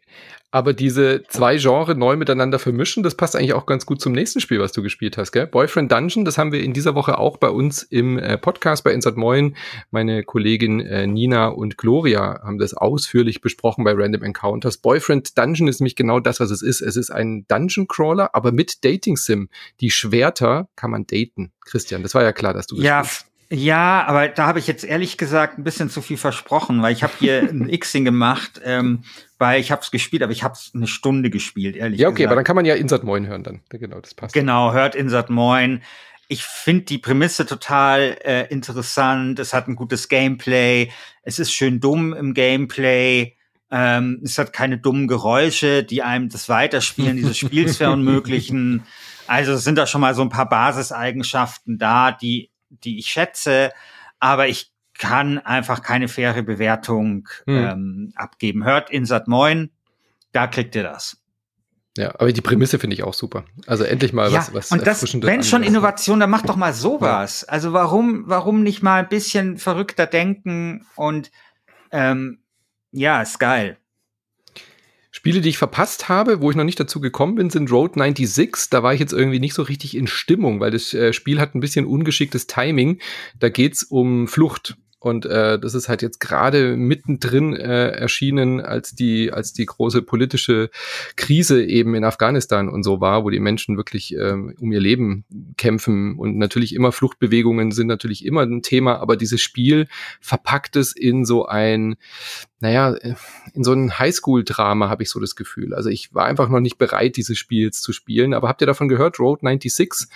[0.51, 4.41] Aber diese zwei Genre neu miteinander vermischen, das passt eigentlich auch ganz gut zum nächsten
[4.41, 5.47] Spiel, was du gespielt hast, gell?
[5.47, 8.91] Boyfriend Dungeon, das haben wir in dieser Woche auch bei uns im äh, Podcast bei
[8.91, 9.55] Insert Moin.
[9.89, 14.77] Meine Kollegin äh, Nina und Gloria haben das ausführlich besprochen bei Random Encounters.
[14.77, 16.81] Boyfriend Dungeon ist nämlich genau das, was es ist.
[16.81, 19.47] Es ist ein Dungeon Crawler, aber mit Dating Sim.
[19.79, 21.53] Die Schwerter kann man daten.
[21.61, 23.05] Christian, das war ja klar, dass du Ja,
[23.49, 27.03] ja, aber da habe ich jetzt ehrlich gesagt ein bisschen zu viel versprochen, weil ich
[27.03, 29.03] habe hier ein Xing gemacht, ähm,
[29.37, 32.17] weil ich habe es gespielt, aber ich habe es eine Stunde gespielt, ehrlich Ja, okay,
[32.17, 32.27] gesagt.
[32.27, 33.61] aber dann kann man ja Insert Moin hören dann.
[33.69, 34.33] Genau, das passt.
[34.33, 35.81] Genau, hört Insert Moin.
[36.27, 39.39] Ich finde die Prämisse total äh, interessant.
[39.39, 40.91] Es hat ein gutes Gameplay.
[41.23, 43.37] Es ist schön dumm im Gameplay.
[43.71, 48.83] Ähm, es hat keine dummen Geräusche, die einem das Weiterspielen dieses Spiels verunmöglichen.
[49.25, 53.71] Also es sind da schon mal so ein paar Basiseigenschaften da, die die ich schätze,
[54.19, 57.55] aber ich kann einfach keine faire Bewertung hm.
[57.55, 58.63] ähm, abgeben.
[58.63, 59.69] Hört Insat Moin,
[60.31, 61.21] da kriegt ihr das.
[61.97, 63.43] Ja, aber die Prämisse finde ich auch super.
[63.65, 66.73] Also endlich mal ja, was, was und das, wenn schon Innovation, dann macht doch mal
[66.73, 67.41] sowas.
[67.41, 67.53] Ja.
[67.53, 71.31] Also warum, warum nicht mal ein bisschen verrückter denken und
[71.91, 72.39] ähm,
[72.91, 73.77] ja, ist geil.
[75.17, 78.69] Spiele, die ich verpasst habe, wo ich noch nicht dazu gekommen bin, sind Road 96.
[78.69, 81.55] Da war ich jetzt irgendwie nicht so richtig in Stimmung, weil das äh, Spiel hat
[81.55, 82.99] ein bisschen ungeschicktes Timing.
[83.39, 84.77] Da geht's um Flucht.
[85.07, 90.01] Und äh, das ist halt jetzt gerade mittendrin äh, erschienen, als die, als die große
[90.01, 90.69] politische
[91.15, 95.25] Krise eben in Afghanistan und so war, wo die Menschen wirklich ähm, um ihr Leben
[95.57, 96.17] kämpfen.
[96.17, 99.87] Und natürlich immer Fluchtbewegungen sind natürlich immer ein Thema, aber dieses Spiel
[100.19, 101.95] verpackt es in so ein,
[102.59, 102.95] naja,
[103.53, 105.73] in so ein Highschool-Drama habe ich so das Gefühl.
[105.73, 108.33] Also ich war einfach noch nicht bereit, dieses Spiels zu spielen.
[108.33, 109.19] Aber habt ihr davon gehört?
[109.19, 110.07] Road 96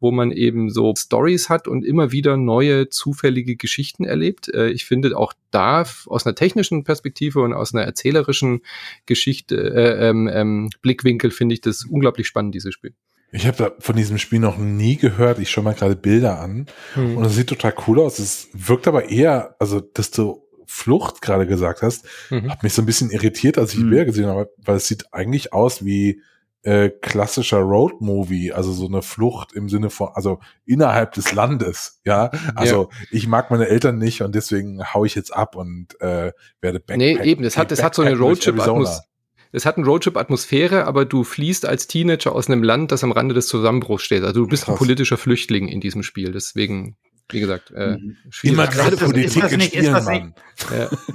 [0.00, 4.48] wo man eben so Stories hat und immer wieder neue zufällige Geschichten erlebt.
[4.48, 8.62] Äh, ich finde auch da aus einer technischen Perspektive und aus einer erzählerischen
[9.06, 12.94] Geschichte, äh, ähm, ähm, Blickwinkel finde ich das unglaublich spannend, dieses Spiel.
[13.30, 15.38] Ich habe von diesem Spiel noch nie gehört.
[15.38, 17.16] Ich schaue mal gerade Bilder an hm.
[17.16, 18.18] und es sieht total cool aus.
[18.18, 22.50] Es wirkt aber eher, also dass du Flucht gerade gesagt hast, mhm.
[22.50, 23.90] hat mich so ein bisschen irritiert, als ich die hm.
[23.90, 26.20] Bilder gesehen habe, weil es sieht eigentlich aus wie
[26.62, 32.30] äh, klassischer Road-Movie, also so eine Flucht im Sinne von, also innerhalb des Landes, ja.
[32.54, 33.06] Also ja.
[33.10, 36.96] ich mag meine Eltern nicht und deswegen hau ich jetzt ab und äh, werde Backpack.
[36.96, 39.04] Nee, eben, das hat, das hat so eine Roadtrip-Atmosphäre.
[39.50, 43.34] Es hat eine Roadtrip-Atmosphäre, aber du fließt als Teenager aus einem Land, das am Rande
[43.34, 44.22] des Zusammenbruchs steht.
[44.22, 44.74] Also du bist Krass.
[44.74, 46.32] ein politischer Flüchtling in diesem Spiel.
[46.32, 46.98] Deswegen,
[47.30, 48.16] wie gesagt, äh, mhm.
[48.42, 50.34] Immer gerade Politik ist nicht, ist nicht,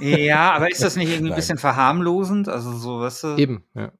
[0.00, 2.48] ja, aber ist das nicht irgendwie ein bisschen verharmlosend?
[2.48, 3.36] Also so, weißt du?
[3.36, 3.92] Eben, ja.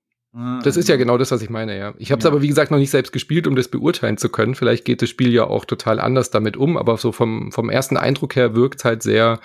[0.65, 1.95] Das ist ja genau das, was ich meine, ja.
[1.97, 2.31] Ich habe es ja.
[2.31, 4.57] aber, wie gesagt, noch nicht selbst gespielt, um das beurteilen zu können.
[4.57, 7.97] Vielleicht geht das Spiel ja auch total anders damit um, aber so vom, vom ersten
[7.97, 9.39] Eindruck her wirkt halt sehr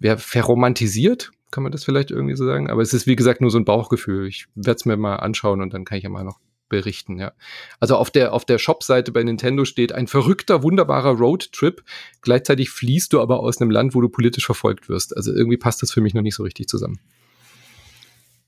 [0.00, 2.70] ja, verromantisiert, kann man das vielleicht irgendwie so sagen.
[2.70, 4.26] Aber es ist, wie gesagt, nur so ein Bauchgefühl.
[4.26, 6.40] Ich werde es mir mal anschauen und dann kann ich ja mal noch
[6.70, 7.32] berichten, ja.
[7.78, 11.82] Also auf der, auf der Shop-Seite bei Nintendo steht ein verrückter, wunderbarer Roadtrip.
[12.22, 15.14] Gleichzeitig fließt du aber aus einem Land, wo du politisch verfolgt wirst.
[15.14, 17.00] Also irgendwie passt das für mich noch nicht so richtig zusammen.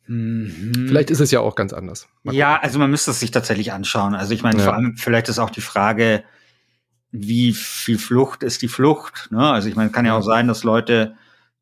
[0.07, 0.87] Mhm.
[0.89, 2.09] Vielleicht ist es ja auch ganz anders.
[2.25, 4.15] Ja, also man müsste es sich tatsächlich anschauen.
[4.15, 4.65] Also ich meine, ja.
[4.65, 6.25] vor allem vielleicht ist auch die Frage,
[7.13, 9.29] wie viel Flucht ist die Flucht?
[9.31, 9.53] Ne?
[9.53, 11.15] Also ich meine, kann ja auch sein, dass Leute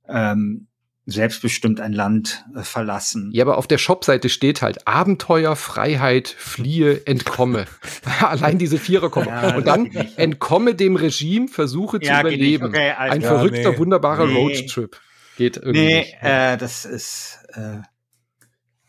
[0.08, 0.68] ähm,
[1.06, 3.30] selbstbestimmt ein Land äh, verlassen.
[3.32, 7.66] Ja, aber auf der Shopseite steht halt Abenteuer, Freiheit, fliehe, entkomme.
[8.20, 9.28] Allein diese Vierer kommen.
[9.28, 9.86] Ja, und dann
[10.16, 12.66] entkomme dem Regime, versuche ja, zu überleben.
[12.66, 13.78] Okay, also ein verrückter, nee.
[13.78, 14.34] wunderbarer nee.
[14.34, 15.00] Roadtrip.
[15.36, 15.80] Geht irgendwie.
[15.80, 16.16] Nee, nicht.
[16.20, 17.78] Äh, das ist äh,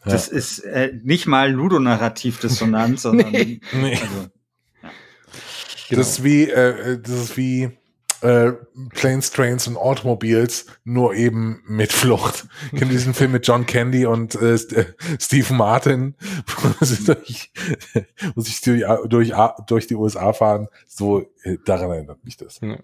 [0.04, 0.38] das ja.
[0.38, 3.60] ist äh, nicht mal Ludonarrativ-Dissonanz, sondern nee.
[3.74, 4.30] Also,
[4.84, 4.92] ja.
[5.92, 7.72] Das ist wie, äh, das ist wie
[8.22, 8.52] äh,
[8.94, 12.46] Planes, Trains und Automobiles, nur eben mit Flucht.
[12.72, 14.86] Ich kenne diesen Film mit John Candy und äh, äh
[15.20, 16.16] Steve Martin,
[16.80, 17.52] wo sie durch,
[18.36, 19.34] wo sich durch, durch,
[19.68, 20.68] durch die USA fahren.
[20.88, 22.60] So, äh, daran erinnert mich das.
[22.62, 22.78] Ja.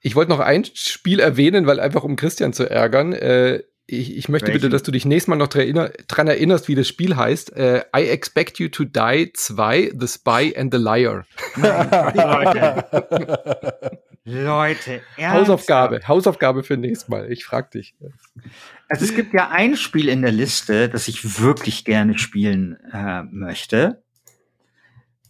[0.00, 3.14] Ich wollte noch ein Spiel erwähnen, weil einfach um Christian zu ärgern.
[3.14, 4.62] Äh, ich, ich möchte Welchen?
[4.62, 7.54] bitte, dass du dich nächstes Mal noch dran erinnerst, wie das Spiel heißt.
[7.56, 11.26] Äh, I Expect You to Die 2, The Spy and the Liar.
[11.56, 12.84] Leute.
[14.26, 15.34] Leute, ernsthaft?
[15.34, 17.30] Hausaufgabe, Hausaufgabe für nächstes Mal.
[17.30, 17.94] Ich frag dich.
[18.88, 23.22] Also es gibt ja ein Spiel in der Liste, das ich wirklich gerne spielen äh,
[23.24, 24.02] möchte.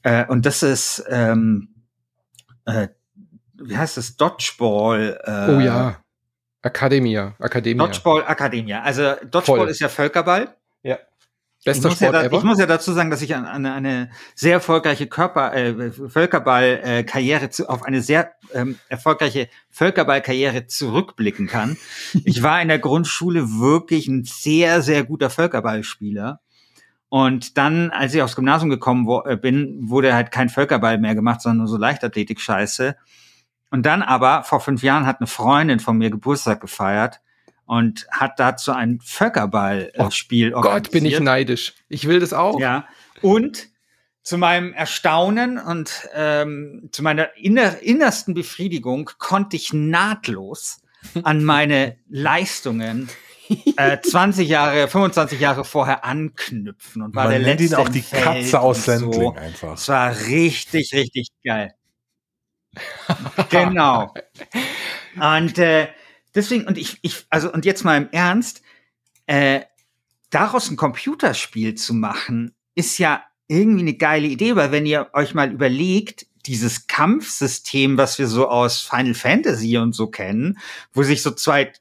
[0.03, 1.75] Äh, und das ist, ähm,
[2.67, 2.87] äh,
[3.55, 4.17] wie heißt das?
[4.17, 5.19] Dodgeball.
[5.25, 6.04] Äh, oh ja.
[6.65, 7.87] Academia, Academia.
[7.87, 8.83] Dodgeball Academia.
[8.83, 9.69] Also Dodgeball Voll.
[9.69, 10.57] ist ja Völkerball.
[10.83, 10.99] Ja.
[11.63, 12.39] Bester ich Sport ja da, ever.
[12.39, 17.51] Ich muss ja dazu sagen, dass ich an, an eine sehr erfolgreiche Körper äh, Völkerball-Karriere
[17.51, 21.77] zu, auf eine sehr ähm, erfolgreiche Völkerball-Karriere zurückblicken kann.
[22.25, 26.41] ich war in der Grundschule wirklich ein sehr sehr guter Völkerballspieler.
[27.11, 31.15] Und dann, als ich aufs Gymnasium gekommen wo, äh, bin, wurde halt kein Völkerball mehr
[31.15, 32.97] gemacht, sondern nur so Leichtathletik-Scheiße.
[33.71, 37.21] Und dann aber, vor fünf Jahren hat eine Freundin von mir Geburtstag gefeiert
[37.67, 40.85] und hat dazu ein Völkerballspiel oh organisiert.
[40.85, 41.75] Gott, bin ich neidisch.
[41.89, 42.61] Ich will das auch.
[42.61, 42.87] Ja.
[43.23, 43.69] Und
[44.23, 50.81] zu meinem Erstaunen und ähm, zu meiner inner innersten Befriedigung konnte ich nahtlos
[51.23, 53.11] an meine Leistungen
[53.77, 57.65] äh, 20 Jahre, 25 Jahre vorher anknüpfen und war Man der letzte.
[57.65, 59.35] Ihn auch die Katze aus Sendling so.
[59.35, 59.75] einfach.
[59.75, 61.75] Es war richtig, richtig geil.
[63.51, 64.15] genau.
[65.17, 65.89] Und äh,
[66.35, 68.63] deswegen, und ich, ich, also, und jetzt mal im Ernst,
[69.27, 69.63] äh,
[70.31, 75.35] daraus ein Computerspiel zu machen, ist ja irgendwie eine geile Idee, weil wenn ihr euch
[75.35, 80.59] mal überlegt, dieses Kampfsystem, was wir so aus Final Fantasy und so kennen,
[80.93, 81.73] wo sich so zwei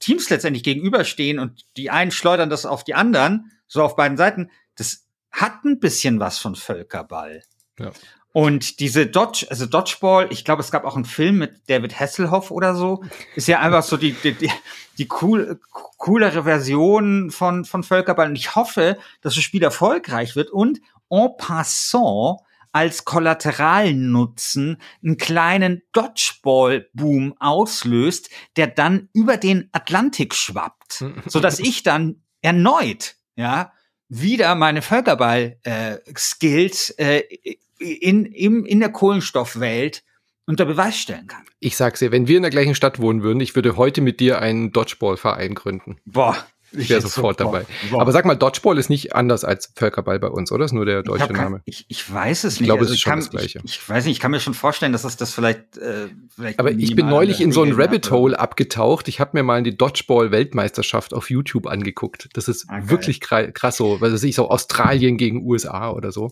[0.00, 4.50] Teams letztendlich gegenüberstehen und die einen schleudern das auf die anderen, so auf beiden Seiten,
[4.74, 7.42] das hat ein bisschen was von Völkerball.
[7.78, 7.92] Ja.
[8.32, 12.50] Und diese Dodge, also Dodgeball, ich glaube, es gab auch einen Film mit David Hasselhoff
[12.50, 13.04] oder so,
[13.36, 14.50] ist ja einfach so die, die,
[14.98, 15.60] die, cool,
[15.98, 18.28] coolere Version von, von Völkerball.
[18.28, 20.80] Und ich hoffe, dass das Spiel erfolgreich wird und
[21.10, 22.38] en passant
[22.72, 31.82] als Kollateralnutzen einen kleinen Dodgeball-Boom auslöst, der dann über den Atlantik schwappt, so dass ich
[31.82, 33.72] dann erneut, ja,
[34.14, 40.04] wieder meine Völkerball-Skills äh, äh, in, in, in der Kohlenstoffwelt
[40.44, 41.46] unter Beweis stellen kann.
[41.60, 44.20] Ich sag's dir, wenn wir in der gleichen Stadt wohnen würden, ich würde heute mit
[44.20, 45.96] dir einen Dodgeball-Verein gründen.
[46.04, 46.36] Boah,
[46.72, 47.64] ich wäre sofort dabei.
[47.90, 48.00] Wow.
[48.00, 50.64] Aber sag mal, Dodgeball ist nicht anders als Völkerball bei uns, oder?
[50.64, 51.62] Ist nur der deutsche ich Name.
[51.64, 52.68] Ich, ich weiß es ich nicht.
[52.68, 53.60] Glaube, also es ist schon das Gleiche.
[53.64, 55.76] Ich, ich, weiß nicht, ich kann mir schon vorstellen, dass es das vielleicht.
[55.78, 59.08] Äh, vielleicht Aber ich bin neulich in so ein Rabbit Hole abgetaucht.
[59.08, 62.28] Ich habe mir mal die Dodgeball-Weltmeisterschaft auf YouTube angeguckt.
[62.32, 66.30] Das ist ah, wirklich krass so, weil das ist so Australien gegen USA oder so.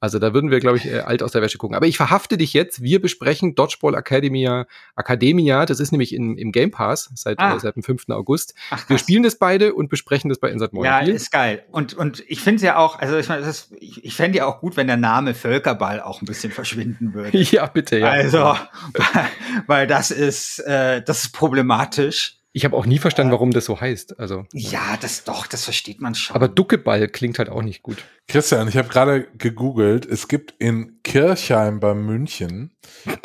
[0.00, 1.76] Also da würden wir, glaube ich, äh, alt aus der Wäsche gucken.
[1.76, 2.82] Aber ich verhafte dich jetzt.
[2.82, 4.66] Wir besprechen Dodgeball Academia.
[4.96, 7.56] Academia, das ist nämlich in, im Game Pass seit, ah.
[7.56, 8.08] äh, seit dem 5.
[8.10, 8.54] August.
[8.70, 10.84] Ach, wir spielen das beide und besprechen das bei Insert Moin.
[10.84, 11.64] Ja, ist geil.
[11.70, 13.46] Und, und ich finde es ja auch, also ich meine,
[13.78, 17.36] ich, ich fände ja auch gut, wenn der Name Völkerball auch ein bisschen verschwinden würde.
[17.38, 18.08] ja, bitte, ja.
[18.08, 18.38] Also,
[18.92, 19.26] weil,
[19.66, 22.38] weil das ist, äh, das ist problematisch.
[22.56, 24.18] Ich habe auch nie verstanden, warum das so heißt.
[24.18, 26.34] Also ja, das doch, das versteht man schon.
[26.34, 28.02] Aber Duckeball klingt halt auch nicht gut.
[28.28, 30.06] Christian, ich habe gerade gegoogelt.
[30.06, 32.74] Es gibt in Kirchheim bei München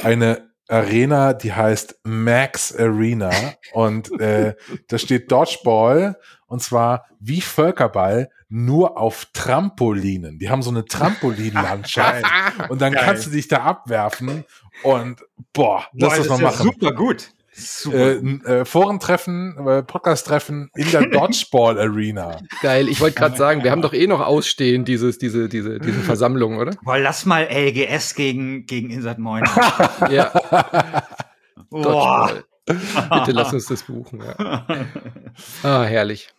[0.03, 3.31] eine Arena, die heißt Max Arena
[3.71, 4.55] und äh,
[4.89, 10.39] da steht Dodgeball und zwar wie Völkerball nur auf Trampolinen.
[10.39, 12.25] Die haben so eine Trampolinlandschaft
[12.69, 13.03] und dann Geil.
[13.05, 14.43] kannst du dich da abwerfen
[14.83, 15.21] und
[15.53, 16.63] boah, das muss man machen.
[16.63, 17.31] Super gut.
[17.91, 22.37] Äh, äh, Forentreffen, äh, Podcast-Treffen in der Dodgeball Arena.
[22.61, 25.99] Geil, ich wollte gerade sagen, wir haben doch eh noch ausstehen, dieses, diese, diese, diese
[26.01, 26.73] Versammlung, oder?
[26.83, 29.43] Boah, lass mal LGS gegen, gegen Insert Moin.
[30.09, 30.31] ja.
[31.69, 32.43] Boah.
[32.65, 34.21] Bitte lass uns das buchen.
[34.21, 34.65] Ja.
[35.63, 36.29] Ah, herrlich.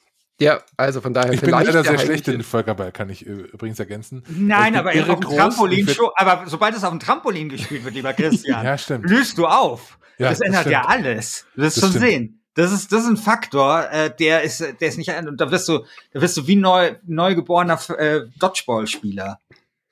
[0.42, 1.32] Ja, also von daher.
[1.32, 4.24] Ich bin leider sehr schlecht in Völkerball, kann ich übrigens ergänzen.
[4.28, 6.10] Nein, aber auf dem Trampolin schon.
[6.16, 9.06] Aber sobald es auf dem Trampolin gespielt wird, lieber Christian, ja, stimmt.
[9.06, 9.98] blühst du auf.
[10.18, 10.72] Ja, das, das ändert stimmt.
[10.72, 11.46] ja alles.
[11.54, 12.04] Du wirst das schon stimmt.
[12.04, 12.42] sehen.
[12.54, 15.68] Das ist, das ist ein Faktor, äh, der ist, der ist nicht, und da wirst
[15.68, 19.38] du, da wirst du wie neu, neugeborener äh, Dodgeball-Spieler.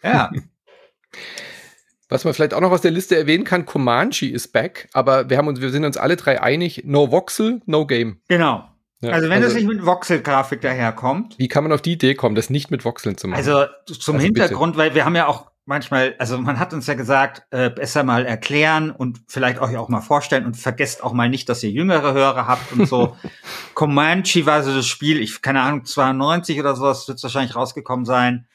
[0.02, 0.30] Ja.
[2.10, 5.38] Was man vielleicht auch noch aus der Liste erwähnen kann, Comanche ist back, aber wir
[5.38, 8.20] haben uns, wir sind uns alle drei einig, no Voxel, no Game.
[8.26, 8.69] Genau.
[9.02, 11.38] Ja, also wenn also, das nicht mit Voxel-Grafik daherkommt.
[11.38, 13.38] Wie kann man auf die Idee kommen, das nicht mit Voxeln zu machen?
[13.38, 14.88] Also zum also Hintergrund, bitte.
[14.88, 18.26] weil wir haben ja auch manchmal, also man hat uns ja gesagt, äh, besser mal
[18.26, 22.12] erklären und vielleicht euch auch mal vorstellen und vergesst auch mal nicht, dass ihr jüngere
[22.12, 23.16] Hörer habt und so.
[23.74, 28.04] Comanche war so das Spiel, ich keine Ahnung, 92 oder sowas wird es wahrscheinlich rausgekommen
[28.04, 28.46] sein.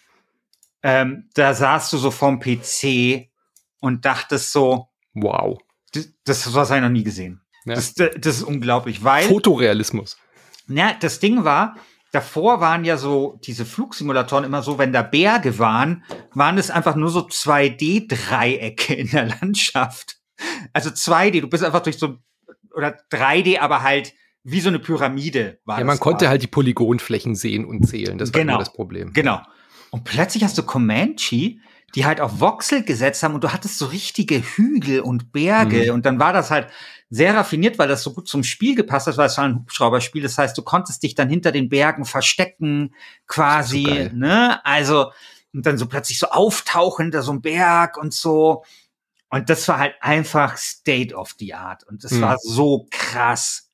[0.83, 3.29] Ähm, da saßt du so vorm PC
[3.79, 5.57] und dachtest so, wow,
[5.93, 7.41] das, das was ich noch nie gesehen.
[7.65, 7.73] Ja.
[7.73, 10.17] Das, das ist unglaublich, weil Fotorealismus.
[10.67, 11.75] Ja, das Ding war,
[12.11, 16.03] davor waren ja so diese Flugsimulatoren immer so, wenn da Berge waren,
[16.33, 20.17] waren es einfach nur so 2D-Dreiecke in der Landschaft.
[20.73, 22.17] Also 2D, du bist einfach durch so,
[22.73, 24.13] oder 3D, aber halt
[24.43, 28.17] wie so eine Pyramide war Ja, man konnte halt die Polygonflächen sehen und zählen.
[28.17, 29.11] Das war genau, das Problem.
[29.11, 29.41] Genau.
[29.89, 31.57] Und plötzlich hast du Comanche,
[31.95, 35.93] die halt auf Voxel gesetzt haben und du hattest so richtige Hügel und Berge mhm.
[35.93, 36.67] und dann war das halt
[37.09, 40.23] sehr raffiniert, weil das so gut zum Spiel gepasst hat, weil es war ein Hubschrauberspiel.
[40.23, 42.93] Das heißt, du konntest dich dann hinter den Bergen verstecken,
[43.27, 44.65] quasi, so ne?
[44.65, 45.11] Also,
[45.53, 48.63] und dann so plötzlich so auftauchen hinter so einem Berg und so.
[49.29, 51.83] Und das war halt einfach State of the Art.
[51.83, 52.21] Und das mhm.
[52.21, 53.64] war so krass.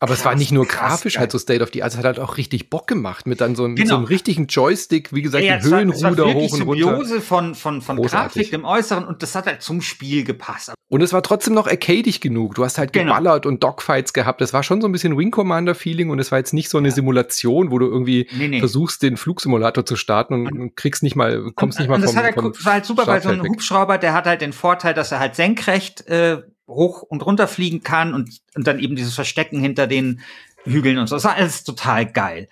[0.00, 1.22] Aber krass, es war nicht nur grafisch geil.
[1.22, 3.56] halt so State of the Art, es hat halt auch richtig Bock gemacht mit dann
[3.56, 3.74] so, genau.
[3.74, 4.08] mit so einem genau.
[4.08, 6.84] richtigen Joystick, wie gesagt, ja, ja, Höhenruder hoch und runter.
[6.84, 10.72] Symbiose von, von, von Grafik im Äußeren und das hat halt zum Spiel gepasst.
[10.90, 12.54] Und es war trotzdem noch arcadig genug.
[12.54, 13.14] Du hast halt genau.
[13.14, 14.40] geballert und Dogfights gehabt.
[14.40, 16.78] Das war schon so ein bisschen Wing Commander Feeling und es war jetzt nicht so
[16.78, 16.94] eine ja.
[16.94, 18.58] Simulation, wo du irgendwie nee, nee.
[18.60, 22.02] versuchst, den Flugsimulator zu starten und, und kriegst nicht mal, kommst und, nicht mal und
[22.02, 24.52] vom, das hat halt, war halt super, weil so ein Hubschrauber, der hat halt den
[24.52, 28.94] Vorteil, dass er halt senkrecht äh, hoch und runter fliegen kann und, und dann eben
[28.94, 30.20] dieses Verstecken hinter den
[30.64, 31.16] Hügeln und so.
[31.16, 32.48] Das war alles total geil.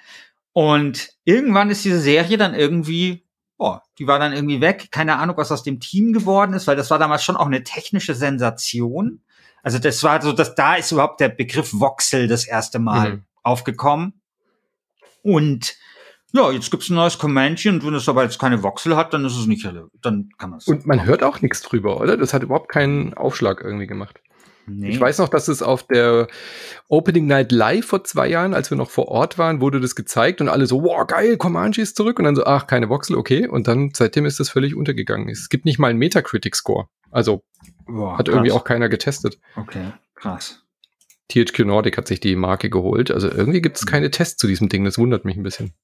[0.53, 3.25] Und irgendwann ist diese Serie dann irgendwie,
[3.59, 4.89] boah, die war dann irgendwie weg.
[4.91, 7.63] Keine Ahnung, was aus dem Team geworden ist, weil das war damals schon auch eine
[7.63, 9.21] technische Sensation.
[9.63, 13.23] Also das war so, dass da ist überhaupt der Begriff Voxel das erste Mal mhm.
[13.43, 14.15] aufgekommen.
[15.23, 15.77] Und
[16.37, 19.25] ja, jetzt gibt's ein neues Comanche und wenn es aber jetzt keine Voxel hat, dann
[19.25, 19.69] ist es nicht,
[20.03, 20.69] dann kann man es.
[20.69, 22.17] Und man hört auch nichts drüber, oder?
[22.17, 24.21] Das hat überhaupt keinen Aufschlag irgendwie gemacht.
[24.69, 24.91] Nee.
[24.91, 26.27] Ich weiß noch, dass es auf der
[26.89, 30.41] Opening Night Live vor zwei Jahren, als wir noch vor Ort waren, wurde das gezeigt
[30.41, 33.47] und alle so, wow, geil, Comanche ist zurück und dann so, ach, keine Voxel, okay.
[33.47, 35.29] Und dann seitdem ist das völlig untergegangen.
[35.29, 36.89] Es gibt nicht mal einen Metacritic-Score.
[37.13, 37.45] Also
[37.87, 38.35] Boah, hat krass.
[38.35, 39.39] irgendwie auch keiner getestet.
[39.55, 40.65] Okay, krass.
[41.29, 43.11] THQ Nordic hat sich die Marke geholt.
[43.11, 43.89] Also irgendwie gibt es hm.
[43.89, 44.85] keine Tests zu diesem Ding.
[44.85, 45.75] Das wundert mich ein bisschen.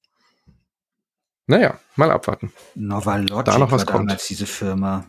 [1.47, 2.53] Naja, mal abwarten.
[2.75, 4.09] Novalogic da noch was kommt.
[4.09, 5.05] damals diese Firma.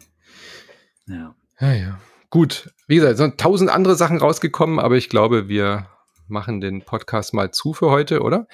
[1.07, 1.35] Ja.
[1.61, 2.01] Ja, ja.
[2.31, 2.73] Gut.
[2.87, 5.87] Wie gesagt, sind tausend andere Sachen rausgekommen, aber ich glaube, wir
[6.29, 8.47] machen den Podcast mal zu für heute, oder?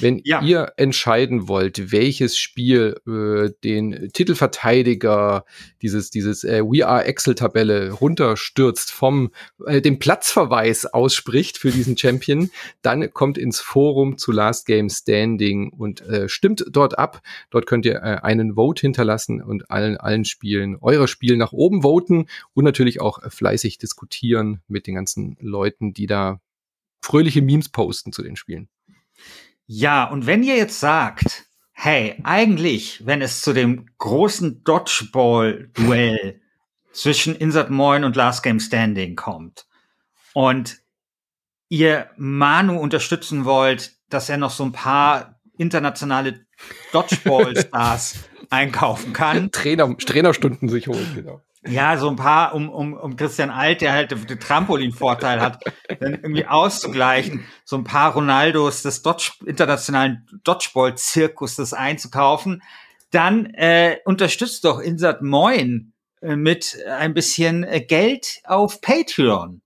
[0.00, 0.42] Wenn ja.
[0.42, 5.44] ihr entscheiden wollt, welches Spiel äh, den Titelverteidiger
[5.82, 9.30] dieses dieses äh, We Are Excel Tabelle runterstürzt vom
[9.66, 12.50] äh, dem Platzverweis ausspricht für diesen Champion,
[12.82, 17.20] dann kommt ins Forum zu Last Game Standing und äh, stimmt dort ab.
[17.50, 21.82] Dort könnt ihr äh, einen Vote hinterlassen und allen allen Spielen eure Spiel nach oben
[21.82, 26.40] voten und natürlich auch fleißig diskutieren mit den ganzen Leuten, die da
[27.06, 28.68] fröhliche Memes posten zu den Spielen.
[29.66, 36.40] Ja, und wenn ihr jetzt sagt, hey, eigentlich, wenn es zu dem großen Dodgeball-Duell
[36.92, 39.66] zwischen Insert Moin und Last Game Standing kommt
[40.34, 40.78] und
[41.68, 46.44] ihr Manu unterstützen wollt, dass er noch so ein paar internationale
[46.92, 48.18] Dodgeball-Stars
[48.50, 49.52] einkaufen kann.
[49.52, 51.40] Trainer, Trainerstunden sich holen, genau.
[51.66, 55.62] Ja, so ein paar, um, um, um Christian Alt, der halt den Trampolin-Vorteil hat,
[56.00, 62.62] dann irgendwie auszugleichen, so ein paar Ronaldos des Dodge, internationalen Dodgeball-Zirkuses einzukaufen,
[63.10, 69.62] dann äh, unterstützt doch Insert Moin äh, mit ein bisschen äh, Geld auf Patreon.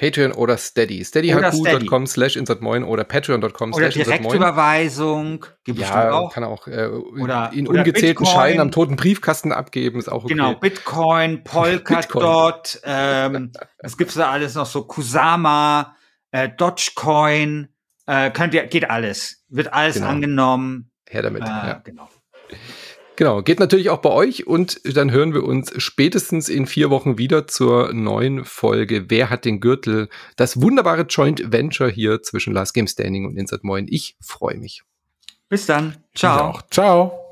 [0.00, 1.04] Patreon oder Steady.
[1.04, 5.44] steadyhq.com slash insertmoin oder patreon.com slash Direktüberweisung.
[5.66, 6.32] Ja, auch.
[6.32, 8.26] kann auch äh, oder, in oder ungezählten Bitcoin.
[8.26, 10.32] Scheinen am toten Briefkasten abgeben, ist auch okay.
[10.32, 15.94] Genau, Bitcoin, Polkadot, ähm, es gibt da alles noch so, Kusama,
[16.30, 17.68] äh, Dogecoin,
[18.06, 19.44] äh, könnt ihr, geht alles.
[19.50, 20.08] Wird alles genau.
[20.08, 20.90] angenommen.
[21.10, 21.82] Her damit, äh, ja.
[21.84, 22.08] Genau.
[23.20, 27.18] Genau, geht natürlich auch bei euch und dann hören wir uns spätestens in vier Wochen
[27.18, 30.08] wieder zur neuen Folge Wer hat den Gürtel?
[30.36, 33.88] Das wunderbare Joint Venture hier zwischen Last Game Standing und Insert Moin.
[33.90, 34.84] Ich freue mich.
[35.50, 35.98] Bis dann.
[36.14, 36.60] Ciao.
[36.70, 37.29] Ciao.